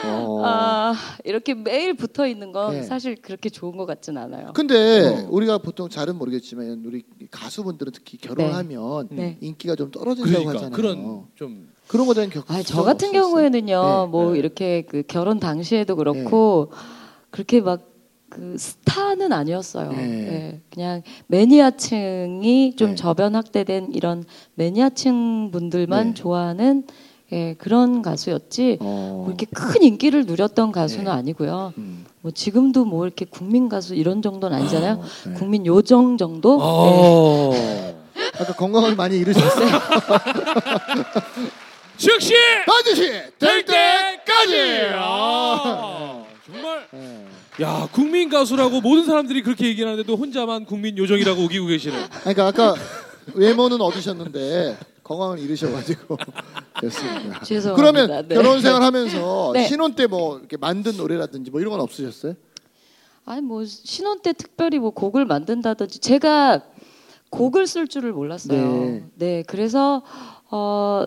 예. 0.06 0.10
어. 0.10 0.42
아 0.44 0.94
이렇게 1.24 1.54
매일 1.54 1.94
붙어 1.94 2.28
있는 2.28 2.52
건 2.52 2.74
네. 2.74 2.84
사실 2.84 3.16
그렇게 3.16 3.50
좋은 3.50 3.78
것 3.78 3.86
같진 3.86 4.18
않아요. 4.18 4.52
근데 4.54 5.08
어. 5.08 5.28
우리가 5.30 5.60
보통 5.60 5.90
잘은 5.90 6.16
모르겠지만 6.18 6.84
우리 6.86 7.04
가수분들은 7.32 7.92
특히 7.94 8.18
결혼하면 8.18 9.08
네. 9.12 9.38
인기가 9.42 9.76
좀 9.76 9.92
떨어진다고 9.92 10.46
그러니까 10.46 10.52
하잖아요. 10.52 10.72
그런 10.72 11.26
좀 11.36 11.70
그런 11.88 12.06
거에 12.06 12.16
대한 12.16 12.30
겪. 12.30 12.50
아, 12.52 12.62
저 12.64 12.84
같은 12.84 13.12
경우에는요, 13.12 14.06
네. 14.06 14.12
뭐 14.12 14.34
네. 14.34 14.40
이렇게 14.40 14.82
그 14.82 15.04
결혼 15.08 15.40
당시에도 15.40 15.96
그렇고 15.96 16.72
그렇게 17.30 17.62
막그 17.62 18.58
스타는 18.58 19.32
아니었어요. 19.32 19.92
네. 19.92 19.98
예, 19.98 20.62
그냥 20.70 21.02
매니아층이 21.28 22.76
좀 22.76 22.90
네. 22.90 22.96
저변 22.96 23.36
확대된 23.36 23.94
이런 23.94 24.26
매니아층 24.56 25.52
분들만 25.52 26.08
네. 26.08 26.14
좋아하는 26.14 26.86
예, 27.34 27.56
그런 27.58 28.02
가수였지. 28.02 28.78
어. 28.80 29.24
뭐 29.26 29.28
이렇게 29.28 29.46
큰 29.46 29.84
인기를 29.84 30.26
누렸던 30.26 30.72
가수는 30.72 31.06
네. 31.06 31.12
아니고요. 31.12 31.74
음. 31.78 32.06
뭐 32.22 32.32
지금도 32.32 32.86
뭐 32.86 33.06
이렇게 33.06 33.26
국민 33.26 33.68
가수 33.68 33.96
이런 33.96 34.22
정도는 34.22 34.58
아니잖아요. 34.58 34.94
어, 34.94 35.04
네. 35.28 35.34
국민 35.34 35.66
요정 35.66 36.18
정도. 36.18 36.56
예. 36.56 36.60
어. 36.62 37.98
아까 38.40 38.54
건강을 38.54 38.96
많이 38.96 39.18
잃으셨어요. 39.18 39.68
즉시 41.98 42.34
반드시 42.66 43.10
될 43.40 43.66
때까지. 43.66 44.82
아, 44.94 46.24
정말 46.46 46.88
네. 46.92 47.26
야 47.62 47.90
국민 47.92 48.30
가수라고 48.30 48.82
모든 48.82 49.06
사람들이 49.06 49.42
그렇게 49.42 49.68
얘기하는데도 49.68 50.16
혼자만 50.16 50.66
국민 50.66 50.98
요정이라고 50.98 51.42
우기고 51.44 51.66
계시는. 51.66 51.98
그러니까 52.22 52.48
아까 52.48 52.76
외모는 53.34 53.82
얻으셨는데 53.82 54.78
건강을 55.08 55.40
잃으셔가지고 55.40 56.18
됐습니다. 56.82 57.40
죄송합니다. 57.44 57.76
그러면 57.76 58.28
네. 58.28 58.36
결혼 58.36 58.60
생활하면서 58.62 59.52
네. 59.56 59.68
신혼 59.68 59.94
때 59.96 60.08
뭐 60.08 60.38
이렇게 60.40 60.58
만든 60.58 60.98
노래라든지 60.98 61.50
뭐 61.52 61.62
이런 61.62 61.72
건 61.72 61.80
없으셨어요? 61.82 62.34
아니 63.26 63.42
뭐 63.42 63.64
신혼 63.66 64.20
때 64.22 64.34
특별히 64.34 64.80
뭐 64.80 64.92
곡을 64.92 65.26
만든다든지 65.26 66.00
제가 66.00 66.62
곡을 67.30 67.68
쓸 67.68 67.88
줄을 67.88 68.14
몰랐어요. 68.14 68.72
네. 68.86 69.06
네, 69.16 69.44
그래서 69.48 70.02
어 70.50 71.06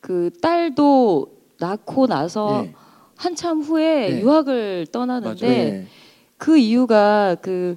그 0.00 0.30
딸도 0.42 1.28
낳고 1.60 2.08
나서 2.08 2.62
네. 2.64 2.74
한참 3.14 3.60
후에 3.60 4.10
네. 4.10 4.20
유학을 4.20 4.88
떠나는데 4.90 5.46
네. 5.46 5.86
그 6.38 6.58
이유가 6.58 7.36
그 7.40 7.76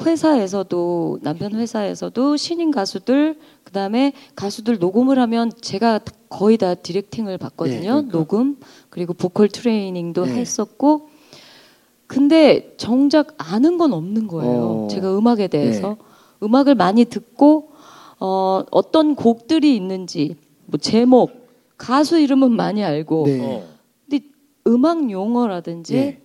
회사에서도 0.00 1.20
남편 1.22 1.54
회사에서도 1.54 2.36
신인 2.36 2.70
가수들 2.70 3.38
그다음에 3.64 4.12
가수들 4.34 4.78
녹음을 4.78 5.18
하면 5.18 5.50
제가 5.60 6.00
거의 6.28 6.56
다 6.56 6.74
디렉팅을 6.74 7.38
받거든요. 7.38 7.80
네, 7.80 7.86
그러니까. 7.86 8.12
녹음 8.12 8.56
그리고 8.90 9.14
보컬 9.14 9.48
트레이닝도 9.48 10.26
네. 10.26 10.36
했었고 10.36 11.08
근데 12.06 12.74
정작 12.78 13.34
아는 13.36 13.78
건 13.78 13.92
없는 13.92 14.28
거예요. 14.28 14.84
어. 14.84 14.88
제가 14.88 15.16
음악에 15.16 15.48
대해서 15.48 15.96
음악을 16.42 16.74
많이 16.74 17.04
듣고 17.04 17.70
어, 18.18 18.64
어떤 18.70 19.14
곡들이 19.14 19.76
있는지 19.76 20.36
뭐 20.66 20.78
제목 20.78 21.48
가수 21.76 22.18
이름은 22.18 22.52
많이 22.52 22.82
알고 22.82 23.24
네. 23.26 23.40
어. 23.40 23.64
근데 24.08 24.24
음악 24.66 25.10
용어라든지 25.10 25.96
예. 25.96 26.20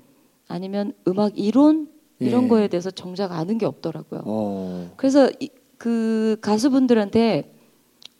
아니면 0.48 0.94
음악 1.08 1.38
이론 1.38 1.93
이런 2.26 2.46
예. 2.46 2.48
거에 2.48 2.68
대해서 2.68 2.92
정작 2.92 3.32
아는 3.32 3.58
게 3.58 3.66
없더라고요. 3.66 4.22
어. 4.26 4.92
그래서 4.98 5.30
이, 5.40 5.50
그 5.78 6.38
가수분들한테 6.42 7.54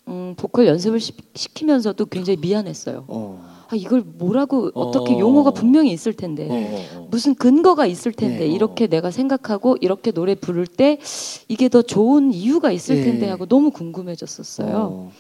음, 0.08 0.34
보컬 0.36 0.68
연습을 0.68 1.00
시, 1.00 1.14
시키면서도 1.34 2.06
굉장히 2.08 2.38
미안했어요. 2.40 3.06
어. 3.08 3.54
아, 3.70 3.76
이걸 3.76 4.02
뭐라고 4.06 4.72
어떻게 4.74 5.14
어. 5.16 5.20
용어가 5.20 5.52
분명히 5.52 5.92
있을 5.92 6.14
텐데 6.14 6.48
어, 6.50 6.54
어, 6.54 7.02
어. 7.02 7.08
무슨 7.10 7.34
근거가 7.34 7.86
있을 7.86 8.12
텐데 8.12 8.44
예. 8.44 8.48
이렇게 8.48 8.88
내가 8.88 9.12
생각하고 9.12 9.78
이렇게 9.82 10.12
노래 10.12 10.36
부를 10.36 10.68
때 10.68 11.00
이게 11.48 11.70
더 11.70 11.82
좋은 11.82 12.34
이유가 12.34 12.72
있을 12.72 12.98
예. 12.98 13.04
텐데 13.04 13.30
하고 13.30 13.46
너무 13.46 13.72
궁금해졌었어요. 13.72 14.76
어. 14.76 15.12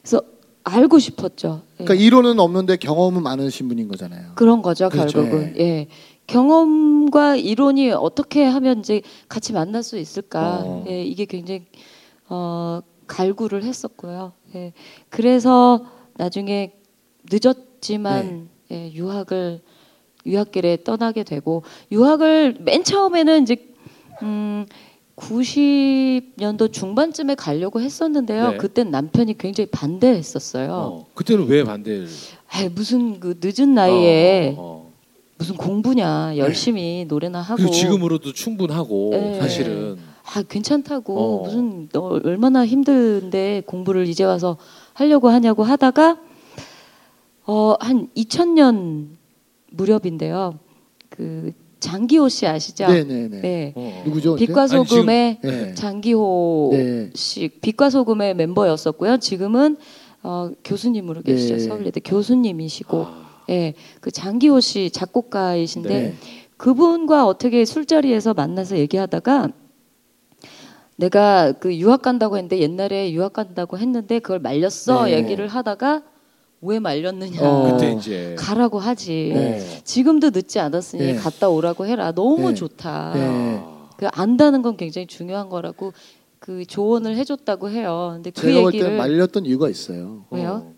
그래서 0.00 0.22
알고 0.64 0.98
싶었죠. 0.98 1.62
예. 1.80 1.84
그러니까 1.84 2.04
이론은 2.04 2.40
없는데 2.40 2.76
경험은 2.76 3.22
많으신 3.22 3.68
분인 3.68 3.88
거잖아요. 3.88 4.32
그런 4.34 4.62
거죠 4.62 4.88
그렇죠. 4.88 5.20
결국은 5.20 5.54
예 5.58 5.86
경험과 6.30 7.34
이론이 7.34 7.90
어떻게 7.90 8.44
하면 8.44 8.78
이제 8.78 9.02
같이 9.28 9.52
만날 9.52 9.82
수 9.82 9.98
있을까 9.98 10.62
어. 10.64 10.84
예 10.88 11.04
이게 11.04 11.24
굉장히 11.24 11.64
어 12.28 12.80
갈구를 13.08 13.64
했었고요 13.64 14.32
예 14.54 14.72
그래서 15.08 15.84
나중에 16.16 16.72
늦었지만 17.30 18.48
네. 18.68 18.76
예 18.76 18.92
유학을 18.92 19.60
유학길에 20.24 20.84
떠나게 20.84 21.24
되고 21.24 21.64
유학을 21.90 22.58
맨 22.60 22.84
처음에는 22.84 23.42
이제 23.42 23.56
음 24.22 24.66
90년도 25.16 26.72
중반쯤에 26.72 27.34
가려고 27.34 27.80
했었는데요 27.80 28.52
네. 28.52 28.56
그땐 28.56 28.92
남편이 28.92 29.36
굉장히 29.36 29.68
반대했었어요 29.70 30.72
어. 30.72 31.06
그때는 31.14 31.48
왜 31.48 31.64
반대를? 31.64 32.06
아 32.52 32.68
무슨 32.72 33.18
그 33.18 33.38
늦은 33.42 33.74
나이에 33.74 34.54
어, 34.56 34.62
어, 34.62 34.79
무슨 35.40 35.56
공부냐 35.56 36.34
열심히 36.36 37.06
노래나 37.08 37.40
하고 37.40 37.56
그리고 37.56 37.72
지금으로도 37.72 38.34
충분하고 38.34 39.08
네. 39.12 39.40
사실은 39.40 39.96
아 40.34 40.42
괜찮다고 40.42 41.18
어. 41.18 41.42
무슨 41.44 41.88
너 41.90 42.20
얼마나 42.22 42.66
힘든데 42.66 43.62
공부를 43.64 44.06
이제 44.06 44.22
와서 44.22 44.58
하려고 44.92 45.30
하냐고 45.30 45.62
하다가 45.64 46.18
어 47.46 47.74
한 47.80 48.08
2000년 48.14 49.06
무렵인데요. 49.70 50.58
그 51.08 51.52
장기호 51.80 52.28
씨 52.28 52.46
아시죠? 52.46 52.86
네네네. 52.86 53.40
네. 53.40 53.72
어. 53.74 54.02
누구죠? 54.04 54.34
빛과 54.36 54.62
아니, 54.62 54.68
지금- 54.68 54.84
소금의 54.84 55.38
네. 55.42 55.74
장기호 55.74 56.68
네. 56.74 57.10
씨 57.14 57.48
빛과 57.48 57.88
소금의 57.88 58.34
멤버였었고요. 58.34 59.16
지금은 59.16 59.78
어, 60.22 60.50
교수님으로 60.62 61.22
계시죠. 61.22 61.54
네. 61.54 61.60
서울예대 61.60 62.00
교수님이시고 62.00 63.04
아, 63.08 63.19
예. 63.50 63.74
그 64.00 64.10
장기호 64.10 64.60
씨 64.60 64.90
작곡가이신데 64.90 65.88
네. 65.88 66.14
그분과 66.56 67.26
어떻게 67.26 67.64
술자리에서 67.64 68.34
만나서 68.34 68.78
얘기하다가 68.78 69.48
내가 70.96 71.52
그 71.52 71.74
유학 71.76 72.02
간다고 72.02 72.36
했는데 72.36 72.58
옛날에 72.58 73.12
유학 73.12 73.32
간다고 73.32 73.78
했는데 73.78 74.18
그걸 74.18 74.38
말렸어 74.38 75.06
네. 75.06 75.12
얘기를 75.12 75.48
하다가 75.48 76.02
왜 76.62 76.78
말렸느냐 76.78 77.40
어. 77.40 77.72
그때 77.72 77.92
이제 77.92 78.36
가라고 78.38 78.78
하지 78.78 79.32
네. 79.34 79.80
지금도 79.82 80.30
늦지 80.30 80.60
않았으니 80.60 81.12
네. 81.12 81.14
갔다 81.16 81.48
오라고 81.48 81.86
해라 81.86 82.12
너무 82.12 82.50
네. 82.50 82.54
좋다 82.54 83.12
네. 83.14 83.20
아, 83.22 83.88
그 83.96 84.06
안다는 84.12 84.60
건 84.60 84.76
굉장히 84.76 85.06
중요한 85.06 85.48
거라고 85.48 85.94
그 86.38 86.66
조언을 86.66 87.16
해줬다고 87.16 87.70
해요 87.70 88.10
근데 88.14 88.30
그 88.30 88.42
제가 88.42 88.60
볼때 88.60 88.78
얘기를 88.78 88.96
말렸던 88.98 89.46
이유가 89.46 89.70
있어요. 89.70 90.24
왜요? 90.30 90.74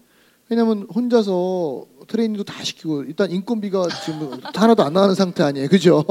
왜냐면 0.52 0.86
혼자서 0.94 1.86
트레이닝도 2.08 2.44
다 2.44 2.62
시키고 2.62 3.04
일단 3.04 3.30
인건비가 3.30 3.88
지금 4.04 4.38
하나도 4.54 4.82
안 4.82 4.92
나가는 4.92 5.14
상태 5.14 5.42
아니에요, 5.42 5.66
그죠? 5.66 6.04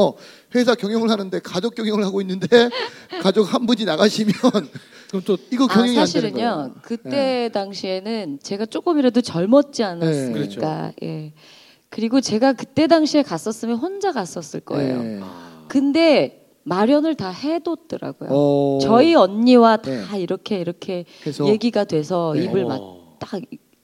회사 0.55 0.73
경영을 0.73 1.11
하는데 1.11 1.39
가족 1.41 1.75
경영을 1.75 2.03
하고 2.03 2.21
있는데 2.21 2.47
가족 3.21 3.53
한 3.53 3.67
분이 3.67 3.85
나가시면 3.85 4.33
그럼 5.09 5.23
또 5.27 5.37
이거 5.51 5.65
아, 5.65 5.67
경영이 5.67 5.89
안 5.89 5.93
되는 5.93 6.05
사실은요. 6.07 6.33
거예요. 6.33 6.71
그때 6.81 7.51
당시에는 7.53 8.39
제가 8.41 8.65
조금이라도 8.65 9.21
젊었지 9.21 9.83
않았습니까? 9.83 10.33
그렇죠. 10.33 10.93
예. 11.03 11.33
그리고 11.89 12.19
제가 12.19 12.53
그때 12.53 12.87
당시에 12.87 13.21
갔었으면 13.21 13.77
혼자 13.77 14.11
갔었을 14.11 14.61
거예요. 14.61 15.03
네. 15.03 15.19
아, 15.21 15.65
근데 15.67 16.47
마련을 16.63 17.13
다 17.13 17.29
해뒀더라고요. 17.29 18.29
어, 18.31 18.79
저희 18.81 19.13
언니와 19.13 19.77
다 19.77 19.91
네. 19.91 20.19
이렇게 20.19 20.57
이렇게 20.57 21.05
해서 21.27 21.47
얘기가 21.47 21.83
돼서 21.83 22.33
네. 22.35 22.45
입을 22.45 22.63
어. 22.63 23.17
막딱 23.19 23.41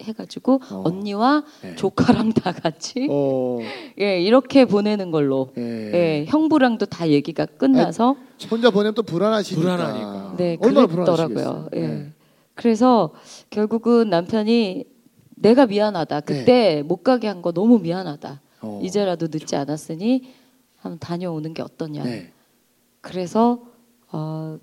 해가지고 0.07 0.61
어. 0.71 0.83
언니와 0.85 1.43
네. 1.61 1.75
조카랑 1.75 2.33
다 2.33 2.51
같이 2.51 3.07
어, 3.09 3.59
예 3.99 4.21
이렇게 4.21 4.65
보내는 4.65 5.11
걸로 5.11 5.49
예. 5.57 5.61
예 5.61 6.25
형부랑도 6.27 6.85
다 6.87 7.09
얘기가 7.09 7.45
끝나서 7.45 8.15
혼자 8.49 8.69
보내면 8.69 8.93
또 8.93 9.03
불안하시니까. 9.03 9.61
불안하니까. 9.61 10.35
네, 10.37 10.57
얼마나 10.61 10.87
그랬더라고요. 10.87 11.27
불안하시겠어요. 11.35 11.69
예. 11.75 11.87
네. 11.87 12.11
그래서 12.55 13.13
결국은 13.49 14.09
남편이 14.09 14.85
내가 15.35 15.67
미안하다. 15.67 16.21
그때 16.21 16.81
못 16.85 17.03
가게 17.03 17.27
한 17.27 17.41
거 17.41 17.51
너무 17.51 17.79
미안하다. 17.79 18.29
네. 18.31 18.39
어. 18.61 18.79
이제라도 18.83 19.27
늦지 19.31 19.55
않았으니 19.55 20.33
한번 20.77 20.97
다녀오는 20.99 21.53
게 21.53 21.61
어떠냐. 21.61 22.03
네. 22.03 22.31
그래서 23.01 23.59
어, 24.11 24.57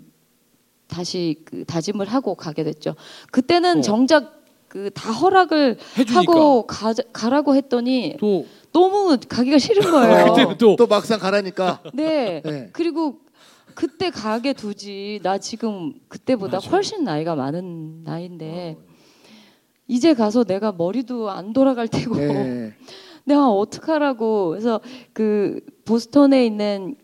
다시 0.88 1.42
그 1.44 1.64
다짐을 1.64 2.06
하고 2.06 2.34
가게 2.34 2.64
됐죠. 2.64 2.94
그때는 3.30 3.78
어. 3.78 3.80
정작 3.82 4.43
그 4.74 4.90
다 4.90 5.12
허락을 5.12 5.78
해주니까 5.96 6.32
하고 6.32 6.66
가, 6.66 6.92
가라고 7.12 7.54
했더니 7.54 8.16
또 8.18 8.44
너무 8.72 9.16
가기가 9.28 9.56
싫은 9.58 9.88
거예요. 9.88 10.24
그때는 10.32 10.58
또또 10.58 10.88
막상 10.88 11.20
가라니까. 11.20 11.80
네. 11.94 12.42
네. 12.44 12.70
그리고 12.72 13.20
그때 13.76 14.10
가게 14.10 14.52
두지. 14.52 15.20
나 15.22 15.38
지금 15.38 15.94
그때보다 16.08 16.56
맞아. 16.56 16.70
훨씬 16.70 17.04
나이가 17.04 17.36
많은 17.36 18.02
나이인데 18.02 18.76
이제 19.86 20.12
가서 20.12 20.42
내가 20.42 20.72
머리도 20.72 21.30
안 21.30 21.52
돌아갈 21.52 21.86
테고 21.86 22.16
네. 22.16 22.74
내가 23.22 23.48
어떡하라고. 23.50 24.48
그래서 24.48 24.80
그 25.12 25.60
보스턴에 25.84 26.44
있는 26.44 26.96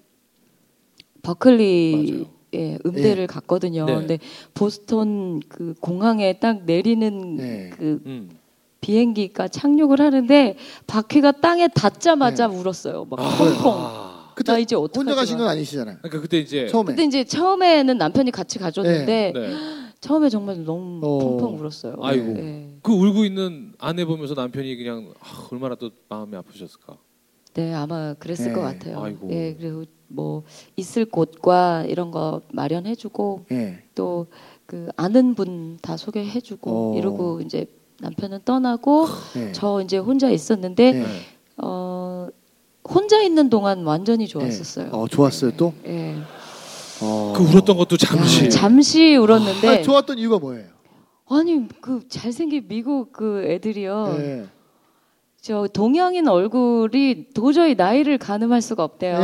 버클리 1.23 2.27
예, 2.55 2.79
음대를 2.85 3.27
갔거든요. 3.27 3.87
네. 3.87 3.95
근데 3.95 4.19
보스턴 4.55 5.41
그 5.49 5.75
공항에 5.81 6.39
딱 6.39 6.65
내리는 6.65 7.37
네. 7.37 7.71
그 7.71 8.03
음. 8.07 8.31
비행기가 8.81 9.49
착륙을 9.49 10.01
하는데 10.01 10.57
바퀴가 10.87 11.33
땅에 11.33 11.69
닿자마자 11.69 12.49
울었어요. 12.49 13.07
막 13.09 13.21
아, 13.21 13.37
펑펑. 13.37 13.75
아. 13.77 14.33
그때 14.35 14.53
나 14.53 14.59
이제? 14.59 14.75
혼자 14.75 15.15
가신 15.15 15.37
건 15.37 15.49
아니시잖아요. 15.49 15.99
그러니까 15.99 16.21
그때 16.23 16.39
이제 16.39 16.67
처음에. 16.67 16.87
근데 16.87 17.05
이제 17.05 17.25
처음에는 17.25 17.99
남편이 17.99 18.31
같이 18.31 18.59
가줬는데 18.59 19.33
네. 19.35 19.55
처음에 20.01 20.31
정말 20.31 20.65
너무 20.65 21.01
어. 21.03 21.19
펑펑 21.19 21.59
울었어요. 21.59 21.97
아이고. 22.01 22.33
네. 22.33 22.79
그 22.83 22.93
울고 22.93 23.27
있는 23.27 23.75
아내 23.79 24.07
보면서 24.07 24.35
남편이 24.35 24.77
그냥 24.77 25.13
아, 25.21 25.49
얼마나 25.53 25.75
또 25.75 25.91
마음이 26.09 26.35
아프셨을까. 26.37 26.97
네, 27.53 27.75
아마 27.75 28.15
그랬을 28.15 28.47
네. 28.47 28.53
것 28.53 28.63
같아요. 28.63 29.03
아이고. 29.03 29.31
예, 29.31 29.55
그리고 29.59 29.85
뭐 30.11 30.43
있을 30.77 31.05
곳과 31.05 31.85
이런 31.89 32.11
거 32.11 32.43
마련해주고 32.53 33.47
예. 33.53 33.83
또그 33.95 34.89
아는 34.97 35.35
분 35.35 35.79
다 35.83 35.97
소개해주고 35.97 36.71
어. 36.95 36.99
이러고 36.99 37.41
이제 37.41 37.67
남편은 38.01 38.41
떠나고 38.45 39.07
예. 39.37 39.53
저 39.53 39.81
이제 39.83 39.99
혼자 39.99 40.31
있었는데 40.31 40.93
네. 40.93 41.07
어 41.59 42.29
혼자 42.89 43.23
있는 43.23 43.49
동안 43.51 43.85
완전히 43.85 44.27
좋았었어요. 44.27 44.91
어, 44.93 45.07
좋았어요 45.07 45.53
또. 45.57 45.73
예. 45.87 46.17
어. 47.03 47.33
그 47.37 47.43
울었던 47.45 47.77
것도 47.77 47.97
잠시. 47.97 48.47
야, 48.47 48.49
잠시 48.49 49.17
울었는데 49.17 49.69
아, 49.69 49.83
좋았던 49.83 50.19
이유가 50.19 50.39
뭐예요? 50.39 50.67
아니 51.29 51.69
그 51.81 52.07
잘생긴 52.09 52.67
미국 52.69 53.13
그 53.13 53.45
애들이요. 53.45 54.15
예. 54.19 54.47
저 55.41 55.67
동양인 55.73 56.29
얼굴이 56.29 57.29
도저히 57.35 57.75
나이를 57.75 58.19
가늠할 58.19 58.61
수가 58.61 58.85
없대요. 58.85 59.17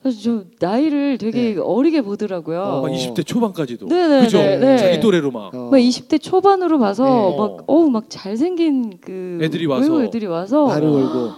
예. 0.00 0.02
그래서 0.02 0.20
저 0.22 0.44
나이를 0.66 1.18
되게 1.18 1.54
네. 1.54 1.60
어리게 1.60 2.02
보더라고요. 2.02 2.60
어. 2.62 2.82
막 2.82 2.88
20대 2.90 3.26
초반까지도. 3.26 3.86
네네네, 3.86 4.24
그죠? 4.24 4.38
네. 4.38 4.76
자기 4.78 5.00
또래로 5.00 5.30
막. 5.30 5.54
어. 5.54 5.68
막 5.70 5.76
20대 5.76 6.20
초반으로 6.20 6.78
봐서 6.78 7.04
네. 7.04 7.36
막 7.36 7.64
어우 7.66 7.90
막 7.90 8.04
잘생긴 8.08 8.98
그 9.00 9.38
애들이 9.42 9.66
와서. 9.66 9.82
외국 9.92 10.04
애들이 10.04 10.26
와서 10.26 10.66
말을 10.66 10.90
걸고. 10.90 11.30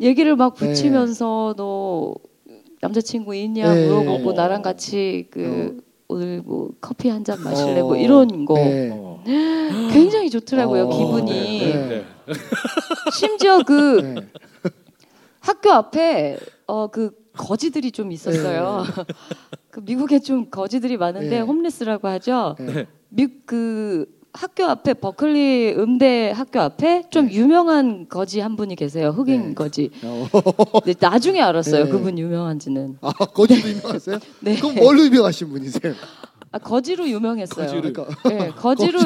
얘기를 0.00 0.34
막 0.34 0.54
네. 0.56 0.68
붙이면서 0.68 1.54
너 1.56 2.14
남자친구 2.80 3.34
있냐 3.36 3.72
네. 3.72 3.86
물어보고. 3.88 4.32
나랑 4.32 4.62
같이 4.62 5.26
그 5.30 5.82
오늘 6.08 6.42
뭐 6.44 6.70
커피 6.80 7.08
한 7.08 7.24
잔 7.24 7.42
마실래 7.42 7.80
어. 7.80 7.84
뭐 7.84 7.96
이런 7.96 8.44
거 8.44 8.54
네. 8.54 8.90
어. 8.92 9.22
굉장히 9.92 10.28
좋더라고요 10.30 10.84
어. 10.84 10.88
기분이 10.90 11.30
네, 11.60 11.88
네. 11.88 12.04
심지어 13.12 13.62
그 13.62 14.00
네. 14.02 14.14
학교 15.40 15.70
앞에 15.70 16.38
어그 16.66 17.12
거지들이 17.36 17.92
좀 17.92 18.12
있었어요. 18.12 18.84
그 19.70 19.80
미국에 19.80 20.20
좀 20.20 20.50
거지들이 20.50 20.96
많은데 20.96 21.30
네. 21.30 21.40
홈레스라고 21.40 22.08
하죠. 22.08 22.56
네. 22.58 22.86
미그 23.08 24.06
학교 24.32 24.64
앞에 24.64 24.94
버클리 24.94 25.74
음대 25.76 26.32
학교 26.34 26.60
앞에 26.60 27.04
좀 27.10 27.30
유명한 27.30 28.08
거지 28.08 28.40
한 28.40 28.56
분이 28.56 28.74
계세요. 28.76 29.10
흑인 29.10 29.48
네. 29.48 29.54
거지. 29.54 29.90
어. 30.02 30.28
근데 30.82 30.94
나중에 30.98 31.40
알았어요. 31.40 31.84
네. 31.84 31.90
그분 31.90 32.18
유명한지는. 32.18 32.98
아, 33.00 33.12
거지도 33.12 33.68
유명하세요? 33.68 34.18
네. 34.40 34.56
그럼 34.56 34.74
뭘로 34.74 35.04
유명하신 35.04 35.48
분이세요? 35.50 35.94
아, 36.50 36.58
거지로 36.58 37.08
유명했어요. 37.08 37.66
거지로. 37.66 37.92
그러니까 37.92 38.28
네, 38.28 38.50
거지로 38.50 39.00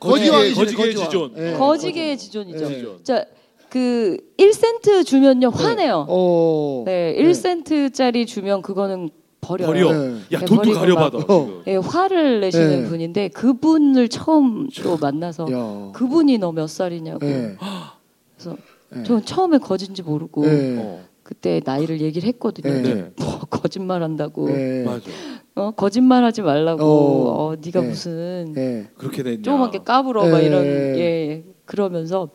거지왕이시네, 0.00 0.54
거지계의. 0.64 0.94
지존. 0.96 1.34
예. 1.36 1.52
거지계의 1.52 2.18
지존이죠. 2.18 2.68
네. 2.68 2.74
지존. 2.74 3.04
자, 3.04 3.24
그 3.70 4.16
1센트 4.38 5.04
주면요 5.04 5.50
화내요. 5.50 6.06
어. 6.08 6.82
네, 6.86 7.14
1센트짜리 7.18 8.26
주면 8.26 8.62
그거는 8.62 9.10
버려요. 9.40 9.66
버려. 9.68 9.92
네. 9.92 10.14
야 10.32 10.38
네, 10.40 10.44
돈도 10.46 10.72
가려받아. 10.72 11.18
예, 11.66 11.76
화를 11.76 12.40
내시는 12.40 12.82
네. 12.82 12.88
분인데 12.88 13.28
그분을 13.28 14.08
처음 14.08 14.68
또 14.82 14.96
만나서 14.96 15.46
야. 15.52 15.90
그분이 15.92 16.38
너 16.38 16.52
몇 16.52 16.68
살이냐고. 16.68 17.26
예. 17.26 17.56
그래서 18.36 18.56
네. 18.90 19.02
전 19.04 19.24
처음에 19.24 19.58
거진지 19.58 20.02
모르고 20.02 20.46
예. 20.46 20.76
어. 20.80 21.00
그때 21.22 21.60
나이를 21.64 22.00
얘기를 22.00 22.26
했거든요. 22.28 22.72
네. 22.72 22.82
네. 22.94 23.10
뭐 23.18 23.38
거짓말한다고. 23.50 24.50
예. 24.50 24.82
맞아. 24.84 25.02
어, 25.56 25.70
거짓말하지 25.72 26.42
말라고. 26.42 26.84
어. 26.84 27.48
어, 27.50 27.56
네가 27.62 27.80
네. 27.82 27.88
무슨 27.88 28.54
예. 28.56 28.86
그렇게 28.96 29.22
됐냐. 29.22 29.42
조그맣게 29.42 29.80
까불어 29.84 30.26
막 30.28 30.42
예. 30.42 30.46
이런 30.46 30.64
예, 30.64 30.98
예. 30.98 31.44
그러면서 31.64 32.30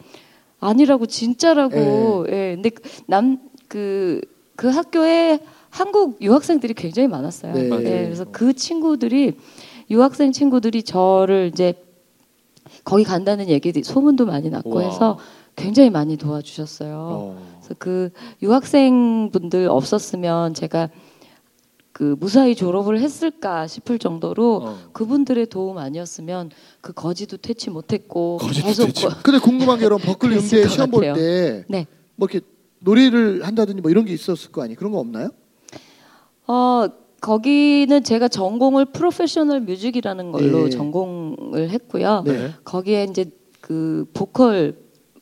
아니라고 0.63 1.05
진짜라고. 1.05 2.25
예. 2.29 2.55
근데 2.55 2.71
남그그 3.07 4.21
학교에 4.69 5.39
한국 5.69 6.21
유학생들이 6.21 6.75
굉장히 6.75 7.07
많았어요. 7.07 7.53
네. 7.53 7.63
예, 7.63 8.03
그래서 8.05 8.25
그 8.31 8.53
친구들이 8.53 9.37
유학생 9.89 10.31
친구들이 10.31 10.83
저를 10.83 11.49
이제 11.51 11.73
거기 12.83 13.03
간다는 13.03 13.49
얘기들이 13.49 13.83
소문도 13.83 14.25
많이 14.25 14.49
났고 14.49 14.75
우와. 14.75 14.83
해서 14.83 15.17
굉장히 15.55 15.89
많이 15.89 16.17
도와주셨어요. 16.17 16.95
어. 16.95 17.37
그래서 17.59 17.75
그 17.79 18.09
유학생 18.41 19.29
분들 19.31 19.67
없었으면 19.67 20.53
제가 20.53 20.89
그 21.93 22.15
무사히 22.19 22.55
졸업을 22.55 22.99
했을까 22.99 23.67
싶을 23.67 23.99
정도로 23.99 24.61
어. 24.63 24.77
그분들의 24.93 25.45
도움 25.45 25.77
아니었으면 25.77 26.49
그 26.81 26.91
거지도 26.91 27.37
퇴치 27.37 27.69
못했고 27.69 28.37
거지도 28.41 28.67
계속 28.67 28.85
퇴치. 28.87 29.05
거- 29.05 29.15
근데 29.21 29.37
궁금한 29.39 29.77
게 29.77 29.85
여러분 29.85 30.05
버클리 30.07 30.37
음대 30.37 30.63
것 30.63 30.69
시험 30.69 30.89
볼 30.89 31.05
같아요. 31.05 31.13
때뭐 31.15 31.63
네. 31.69 31.85
이렇게 32.17 32.41
노래를 32.79 33.45
한다든지 33.45 33.81
뭐 33.81 33.91
이런 33.91 34.05
게 34.05 34.13
있었을 34.13 34.51
거 34.51 34.63
아니 34.63 34.71
에요? 34.71 34.75
그런 34.79 34.91
거 34.91 34.97
없나요? 34.99 35.29
어 36.47 36.87
거기는 37.21 38.03
제가 38.03 38.27
전공을 38.27 38.85
professional 38.85 39.61
music이라는 39.61 40.31
걸로 40.31 40.63
네. 40.65 40.69
전공을 40.71 41.69
했고요. 41.69 42.23
네. 42.25 42.51
거기에 42.65 43.03
이제 43.09 43.29
그 43.61 44.05
보컬 44.13 44.75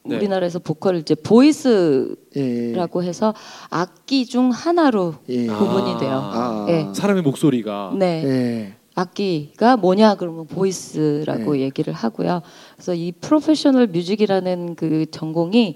네. 0.03 0.15
우리나라에서 0.17 0.59
보컬 0.59 0.95
이제 0.97 1.13
voice라고 1.15 3.03
예. 3.03 3.07
해서 3.07 3.33
악기 3.69 4.25
중 4.25 4.49
하나로 4.49 5.15
예. 5.29 5.45
구분이 5.47 5.91
아. 5.93 5.97
돼요. 5.97 6.11
아. 6.11 6.65
네. 6.67 6.87
사람의 6.93 7.21
목소리가 7.23 7.93
네. 7.97 8.23
예. 8.25 8.73
악기가 8.95 9.77
뭐냐 9.77 10.15
그러면 10.15 10.47
voice라고 10.47 11.53
네. 11.53 11.61
얘기를 11.61 11.93
하고요. 11.93 12.41
그래서 12.75 12.93
이 12.93 13.11
professional 13.13 13.88
music이라는 13.88 14.75
그 14.75 15.05
전공이 15.11 15.75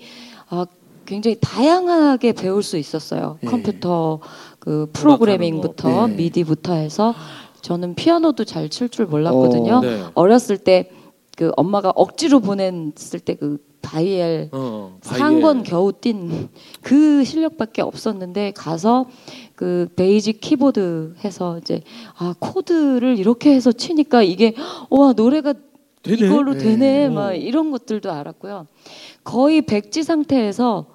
아, 0.49 0.65
굉장히 1.05 1.37
다양하게 1.39 2.33
배울 2.33 2.61
수 2.63 2.77
있었어요. 2.77 3.37
네. 3.41 3.49
컴퓨터 3.49 4.19
그 4.59 4.89
프로그래밍부터. 4.91 6.07
MIDI부터 6.07 6.73
해서 6.73 7.13
저는 7.61 7.95
피아노도 7.95 8.43
잘 8.43 8.69
칠 8.69 8.89
줄 8.89 9.05
몰랐거든요. 9.05 9.75
어. 9.75 9.81
네. 9.81 10.03
어렸을 10.15 10.57
때 10.57 10.89
그 11.35 11.51
엄마가 11.57 11.91
억지로 11.95 12.39
보냈을 12.39 13.19
때 13.19 13.35
그 13.35 13.57
바이엘 13.85 14.49
어, 14.51 14.97
상권 15.01 15.61
겨우 15.63 15.93
뗀 15.93 16.49
그 16.81 17.23
실력밖에 17.23 17.81
없었는데 17.81 18.51
가서 18.51 19.05
그 19.55 19.87
basic 19.95 20.41
keyboard 20.41 21.15
해서 21.23 21.57
이제 21.59 21.81
아 22.17 22.33
코드를 22.39 23.17
이렇게 23.17 23.53
해서 23.53 23.71
치니까 23.71 24.23
이게 24.23 24.55
와 24.89 25.13
노래가 25.13 25.53
되네. 26.03 26.27
이걸로 26.27 26.53
네. 26.53 26.59
되네 26.59 27.05
어. 27.07 27.11
막 27.11 27.33
이런 27.33 27.71
것들도 27.71 28.11
알았고요. 28.11 28.67
거의 29.23 29.61
백지 29.63 30.03
상태에서 30.03 30.85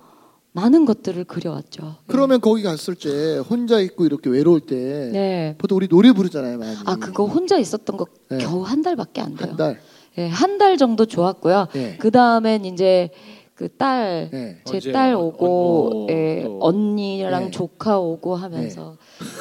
많은 0.53 0.85
것들을 0.85 1.25
그려왔죠. 1.25 1.97
그러면 2.07 2.41
거기 2.41 2.63
갔을 2.63 2.95
때 2.97 3.39
혼자 3.39 3.81
있고 3.81 4.05
이렇게 4.05 4.29
외로울 4.31 4.61
때 4.61 5.11
네. 5.13 5.55
보통 5.59 5.77
우리 5.77 5.87
노래 5.89 6.13
부르잖아요, 6.13 6.59
많이. 6.59 6.77
아 6.87 6.97
그거 6.97 7.25
혼자 7.27 7.57
있었던 7.59 7.97
거 7.97 8.07
네. 8.29 8.39
겨우 8.39 8.63
한 8.63 8.83
달밖에 8.83 9.21
안 9.21 9.37
돼요. 9.37 9.51
한 9.51 9.57
달. 9.57 9.81
네, 10.21 10.29
한 10.29 10.59
달 10.59 10.77
정도 10.77 11.07
좋았고요. 11.07 11.69
네. 11.73 11.97
그 11.99 12.11
다음엔 12.11 12.67
이제 12.67 13.09
그 13.55 13.69
딸 13.79 14.29
네. 14.31 14.59
언제? 14.67 14.81
제딸 14.81 15.15
오고 15.15 15.47
어, 15.47 16.07
예, 16.11 16.43
또. 16.45 16.59
언니랑 16.61 17.45
네. 17.47 17.51
조카 17.51 17.99
오고 17.99 18.35
하면서 18.37 18.97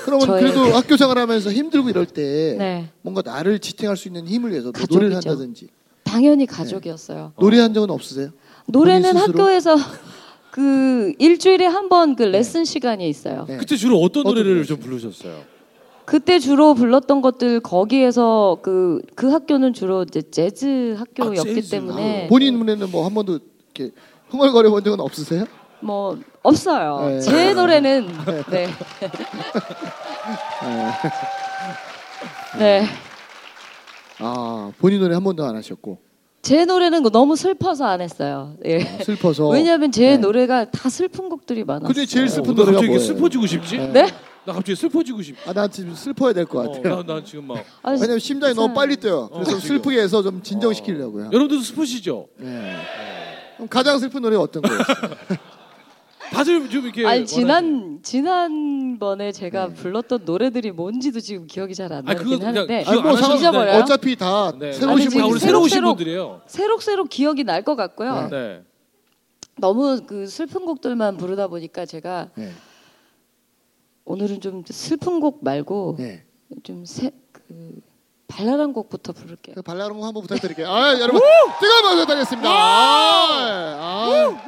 그러면 0.06 0.28
저의- 0.28 0.40
그래도 0.42 0.62
학교 0.74 0.96
생활하면서 0.96 1.52
힘들고 1.52 1.90
이럴 1.90 2.06
때 2.06 2.56
네. 2.58 2.90
뭔가 3.02 3.22
나를 3.22 3.60
지탱할 3.60 3.98
수 3.98 4.08
있는 4.08 4.26
힘을 4.28 4.52
위해서 4.52 4.66
뭐 4.68 4.72
가족이죠. 4.72 4.96
노래를 4.96 5.16
한다든지 5.18 5.68
당연히 6.06 6.46
가족이었어요. 6.46 7.34
노래한 7.38 7.74
적은 7.74 7.90
없으세요? 7.90 8.30
노래는? 8.68 9.16
학교에서 9.18 9.76
그 10.52 11.14
일주일에 11.20 11.66
한 11.66 11.90
번 11.90 12.16
그 12.16 12.24
레슨 12.24 12.64
시간이 12.66 13.08
있어요. 13.10 13.46
네. 13.48 13.58
그때 13.58 13.76
주로 13.76 13.98
어떤 14.00 14.22
어떤 14.22 14.34
노래를 14.36 14.54
노래 14.56 14.66
좀 14.66 14.80
부르셨어요? 14.80 15.42
그때 16.10 16.40
주로 16.40 16.74
불렀던 16.74 17.22
것들 17.22 17.60
거기에서 17.62 18.58
그 18.62 19.02
그 19.16 19.30
학교는 19.30 19.74
주로 19.74 20.04
이제 20.04 20.22
재즈 20.22 20.96
학교였기 20.98 21.40
아, 21.40 21.44
재즈. 21.44 21.70
때문에 21.70 22.28
본인 22.28 22.58
눈에는 22.60 22.90
뭐 22.92 23.06
한 23.06 23.14
번도 23.14 23.40
이렇게 23.76 23.94
흥얼거려 24.30 24.70
본 24.70 24.84
적은 24.84 25.00
없으세요? 25.00 25.46
뭐 25.82 26.18
없어요. 26.44 27.00
네. 27.10 27.20
제 27.22 27.54
노래는 27.54 28.08
네. 28.52 28.68
네. 32.58 32.86
아 34.20 34.72
본인 34.80 35.00
노래 35.00 35.14
한 35.14 35.24
번도 35.24 35.44
안 35.46 35.56
하셨고 35.56 35.98
제 36.42 36.66
노래는 36.66 37.04
너무 37.12 37.36
슬퍼서 37.36 37.86
안 37.86 38.02
했어요. 38.02 38.54
예. 38.66 38.82
아, 38.82 39.04
슬퍼서. 39.04 39.50
왜냐하면 39.50 39.92
제 39.92 40.12
네. 40.12 40.18
노래가 40.18 40.66
다 40.72 40.90
슬픈 40.90 41.28
곡들이 41.30 41.64
많았어요. 41.66 41.88
근데 41.88 42.06
제일 42.06 42.26
어, 42.26 42.30
슬픈 42.30 42.56
나 42.56 42.64
노래가 42.64 42.82
뭐예요? 42.82 43.00
슬퍼지고 43.00 43.46
싶지? 43.46 43.78
네. 43.78 44.08
네? 44.50 44.52
나 44.52 44.54
갑자기 44.54 44.76
슬퍼지고 44.76 45.22
싶. 45.22 45.36
아, 45.48 45.54
나 45.54 45.68
지금 45.68 45.94
슬퍼야 45.94 46.34
될것 46.34 46.66
어, 46.68 46.72
같아요. 46.72 47.04
나, 47.04 47.14
나 47.16 47.24
지금 47.24 47.46
막 47.48 47.64
아, 47.84 47.92
왜냐면 47.92 48.20
심장이 48.20 48.54
너무 48.56 48.74
빨리 48.74 48.96
뛰어요. 48.98 49.30
어, 49.32 49.40
그래서 49.40 49.60
지금. 49.60 49.78
슬프게 49.78 50.02
해서 50.02 50.22
좀 50.24 50.42
진정시키려고요. 50.42 51.26
여러분들도 51.32 51.62
슬프시죠? 51.64 52.28
네. 52.38 52.76
그럼 53.56 53.68
가장 53.70 54.00
슬픈 54.00 54.22
노래 54.22 54.36
어떤 54.38 54.62
거예요? 54.64 54.80
다들 56.32 56.70
좀 56.70 56.84
이렇게 56.86 57.06
아니 57.08 57.26
지난 57.26 58.00
지난번에 58.04 59.32
제가 59.32 59.70
네. 59.70 59.74
불렀던 59.74 60.26
노래들이 60.26 60.72
뭔지도 60.72 61.20
지금 61.20 61.48
기억이 61.48 61.74
잘 61.74 61.92
안 61.92 62.00
아니, 62.00 62.06
나긴 62.06 62.24
그건 62.24 62.40
그냥 62.40 62.56
하는데 62.56 62.84
기억 62.84 63.02
뭐안 63.02 63.18
하셔도 63.18 63.38
상관- 63.38 63.40
잊어버려요? 63.68 63.84
어차피 63.84 64.16
다 64.16 64.52
네. 64.60 64.72
새로 64.72 64.92
아니, 64.92 65.00
오신 65.00 65.10
지금 65.10 65.22
다 65.22 65.26
우리 65.26 65.32
분들 65.32 65.48
새로 65.48 65.60
오신 65.62 65.76
새록- 65.76 65.96
분들이에요. 65.98 66.42
새록새록 66.46 67.10
기억이 67.10 67.44
날 67.44 67.64
것 67.64 67.76
같고요. 67.76 68.28
네. 68.30 68.38
네. 68.38 68.62
너무 69.58 70.02
그 70.06 70.28
슬픈 70.28 70.66
곡들만 70.66 71.18
부르다 71.18 71.48
보니까 71.48 71.86
제가 71.88 72.30
네. 72.36 72.52
오늘은 74.10 74.42
좀 74.42 74.64
슬픈 74.68 75.20
곡 75.20 75.44
말고 75.44 75.96
네. 76.00 76.24
좀 76.64 76.84
새 76.84 77.12
그 77.32 77.80
발랄한 78.28 78.74
곡부터 78.74 79.14
부를게요. 79.14 79.56
그 79.56 79.62
발랄한 79.62 80.00
거 80.00 80.06
한번 80.06 80.22
부탁드릴게요. 80.24 80.68
아, 80.70 80.94
여러분 81.00 81.20
뜨거운 81.60 81.82
박수 81.84 81.96
부탁드리겠습니다. 81.96 82.50
아, 82.50 83.76
아, 83.80 84.40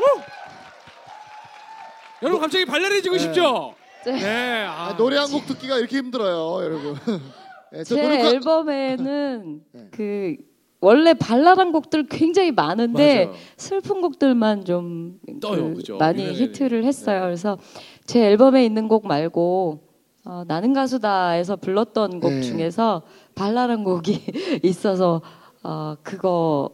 여러분 2.21 2.39
갑자기 2.41 2.65
발랄해지고 2.65 3.17
싶죠? 3.17 3.73
네. 4.05 4.11
네. 4.19 4.63
아, 4.65 4.89
아, 4.89 4.97
노래 4.97 5.17
한 5.17 5.31
곡 5.31 5.45
듣기가 5.47 5.77
이렇게 5.77 5.97
힘들어요, 5.97 6.63
여러분. 6.63 6.95
네, 7.71 7.83
저제 7.83 8.01
노력하- 8.01 8.33
앨범에는 8.33 9.61
네. 9.73 9.87
그 9.91 10.35
원래 10.81 11.13
발랄한 11.13 11.71
곡들 11.71 12.07
굉장히 12.07 12.51
많은데 12.51 13.25
맞아요. 13.25 13.37
슬픈 13.55 14.01
곡들만 14.01 14.65
좀 14.65 15.19
떠요, 15.39 15.75
그? 15.75 15.91
많이 15.93 16.23
유명해. 16.23 16.39
히트를 16.39 16.83
했어요. 16.83 17.19
네. 17.19 17.25
그래서 17.27 17.57
제 18.05 18.25
앨범에 18.25 18.65
있는 18.65 18.87
곡 18.87 19.05
말고 19.07 19.79
어, 20.25 20.43
나는 20.47 20.73
가수다에서 20.73 21.55
불렀던 21.57 22.19
곡 22.19 22.31
네. 22.33 22.41
중에서 22.41 23.03
발랄한 23.35 23.83
곡이 23.83 24.21
있어서 24.63 25.21
어, 25.63 25.95
그거 26.01 26.71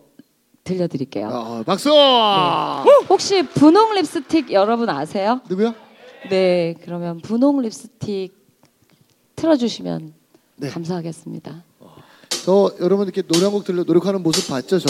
들려드릴게요. 0.63 1.29
아, 1.29 1.63
박수. 1.65 1.89
혹시 3.09 3.43
분홍 3.43 3.93
립스틱 3.95 4.51
여러분 4.51 4.89
아세요? 4.89 5.41
누구요? 5.49 5.73
네, 6.29 6.75
그러면 6.81 7.19
분홍 7.19 7.61
립스틱 7.61 8.35
틀어주시면 9.35 10.13
네. 10.57 10.69
감사하겠습니다. 10.69 11.63
저 12.47 12.71
여러분 12.79 13.05
이렇게 13.05 13.21
노래 13.23 13.43
한 13.43 13.51
곡 13.51 13.65
들려 13.65 13.83
노력하는 13.83 14.23
모습 14.23 14.47
봤죠, 14.47 14.79
저. 14.79 14.87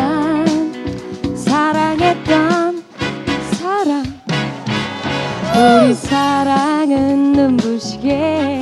슬프지만 0.00 1.36
사랑했던 1.36 2.84
사랑. 3.52 4.02
우리 5.54 5.94
사랑은 5.94 7.32
눈부시게 7.32 8.60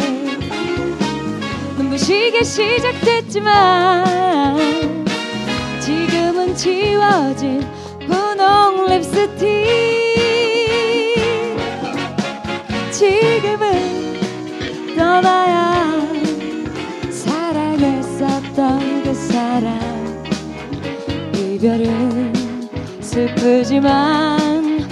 눈부시게 1.77 2.43
시작됐지만 2.43 3.47
지금은 5.81 6.55
지워진 6.57 7.65
분홍 8.07 8.87
립스틱. 8.89 9.39
지금은 12.91 14.17
떠나야 14.97 15.68
이별은 21.59 22.33
슬프지만 23.01 24.89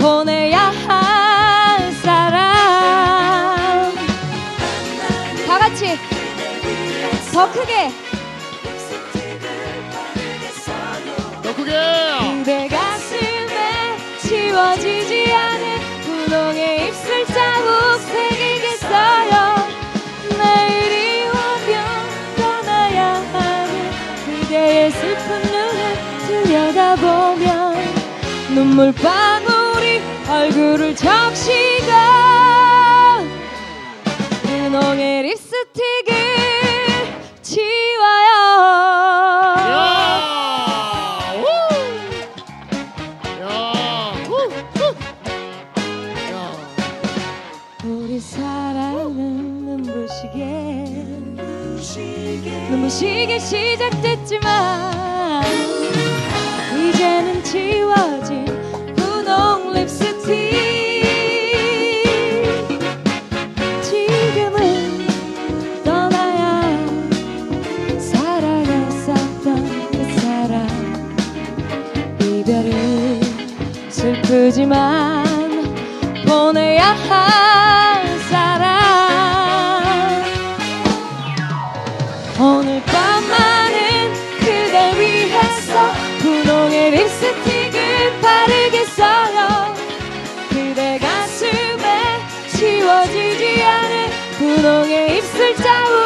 보내야 0.00 0.58
할 0.58 1.92
사람. 1.92 3.94
다 5.46 5.58
같이 5.60 5.96
더 7.32 7.48
크게. 7.52 8.07
눈물방울이 28.78 30.00
얼굴을 30.30 30.94
적시고 30.94 31.90
분홍의 34.42 35.22
립스틱을 35.24 36.14
지워요 37.42 38.30
야! 39.66 40.14
우! 41.34 41.44
야! 43.42 44.14
우! 44.28 44.32
우! 44.78 44.94
야! 46.30 46.36
우리 47.84 48.20
사랑은 48.20 49.12
눈부시게 49.64 50.44
눈부시게 52.70 53.40
시작됐지만 53.40 55.07
슬프지만 73.98 75.24
보내야 76.24 76.84
할 76.84 78.18
사람 78.30 79.82
오늘 82.40 82.80
밤만은 82.84 84.12
그댈 84.38 85.00
위해서 85.00 85.92
분홍의 86.20 86.92
립스틱을 86.92 88.20
바르겠어요. 88.22 89.74
그대 90.48 90.98
가슴에 91.00 92.20
지워지지 92.56 93.62
않은 93.64 94.10
분홍의 94.38 95.18
입술 95.18 95.56
자국 95.56 95.97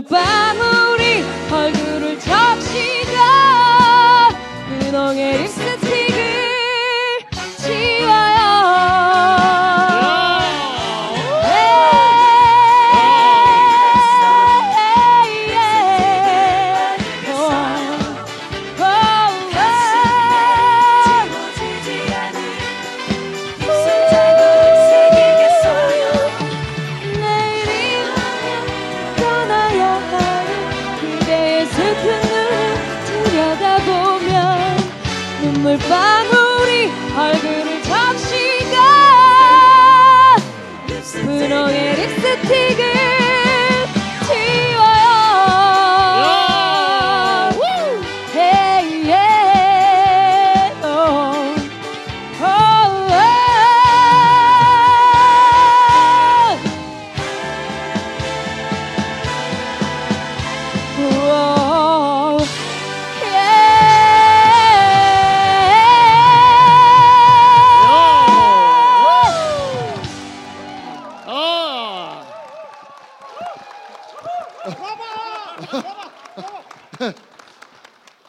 눈 0.00 0.87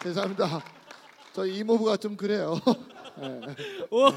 죄송합니다. 0.04 0.62
저희 1.34 1.58
이모부가 1.58 1.98
좀 1.98 2.16
그래요. 2.16 2.60
우와. 3.92 4.12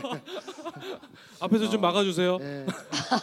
앞에서 1.40 1.68
좀 1.70 1.80
막아주세요. 1.80 2.38
네. 2.38 2.66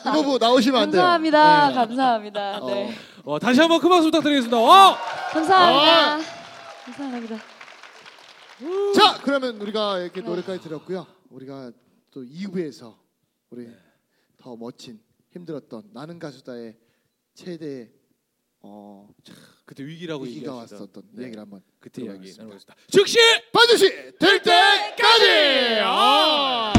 이모부 0.07 0.37
나오시면 0.37 0.81
안 0.81 0.91
돼요. 0.91 1.01
감사합니다. 1.01 1.69
네. 1.69 1.75
감사합니다. 1.75 2.59
네. 2.65 2.95
어, 3.23 3.39
다시 3.39 3.59
한번 3.61 3.79
큰 3.79 3.89
박수 3.89 4.05
부탁드리겠습니다. 4.07 4.57
와! 4.59 4.97
감사합니다. 5.31 6.19
감사합니다. 6.85 7.37
자, 8.95 9.21
그러면 9.23 9.61
우리가 9.61 9.99
이렇게 9.99 10.21
노래까지 10.21 10.61
들었고요. 10.61 11.07
우리가 11.29 11.71
또 12.11 12.23
2부에서 12.23 12.95
우리 13.51 13.69
더 14.37 14.57
멋진 14.57 14.99
힘들었던 15.31 15.91
나는 15.93 16.19
가수다의 16.19 16.75
최대 17.35 17.89
어, 18.61 19.07
그때 19.69 19.85
위기라고 19.85 20.23
위기가 20.23 20.51
얘기하시던, 20.51 20.79
왔었던 20.79 21.03
네. 21.11 21.25
얘기를 21.25 21.41
한번 21.43 21.61
그때 21.79 22.01
이야기 22.01 22.31
들어보겠습니다. 22.31 22.43
나눠보겠습니다. 22.43 22.75
즉시 22.89 23.19
반드시 23.53 24.17
될 24.17 24.41
때까지. 24.41 25.79
아! 25.83 26.78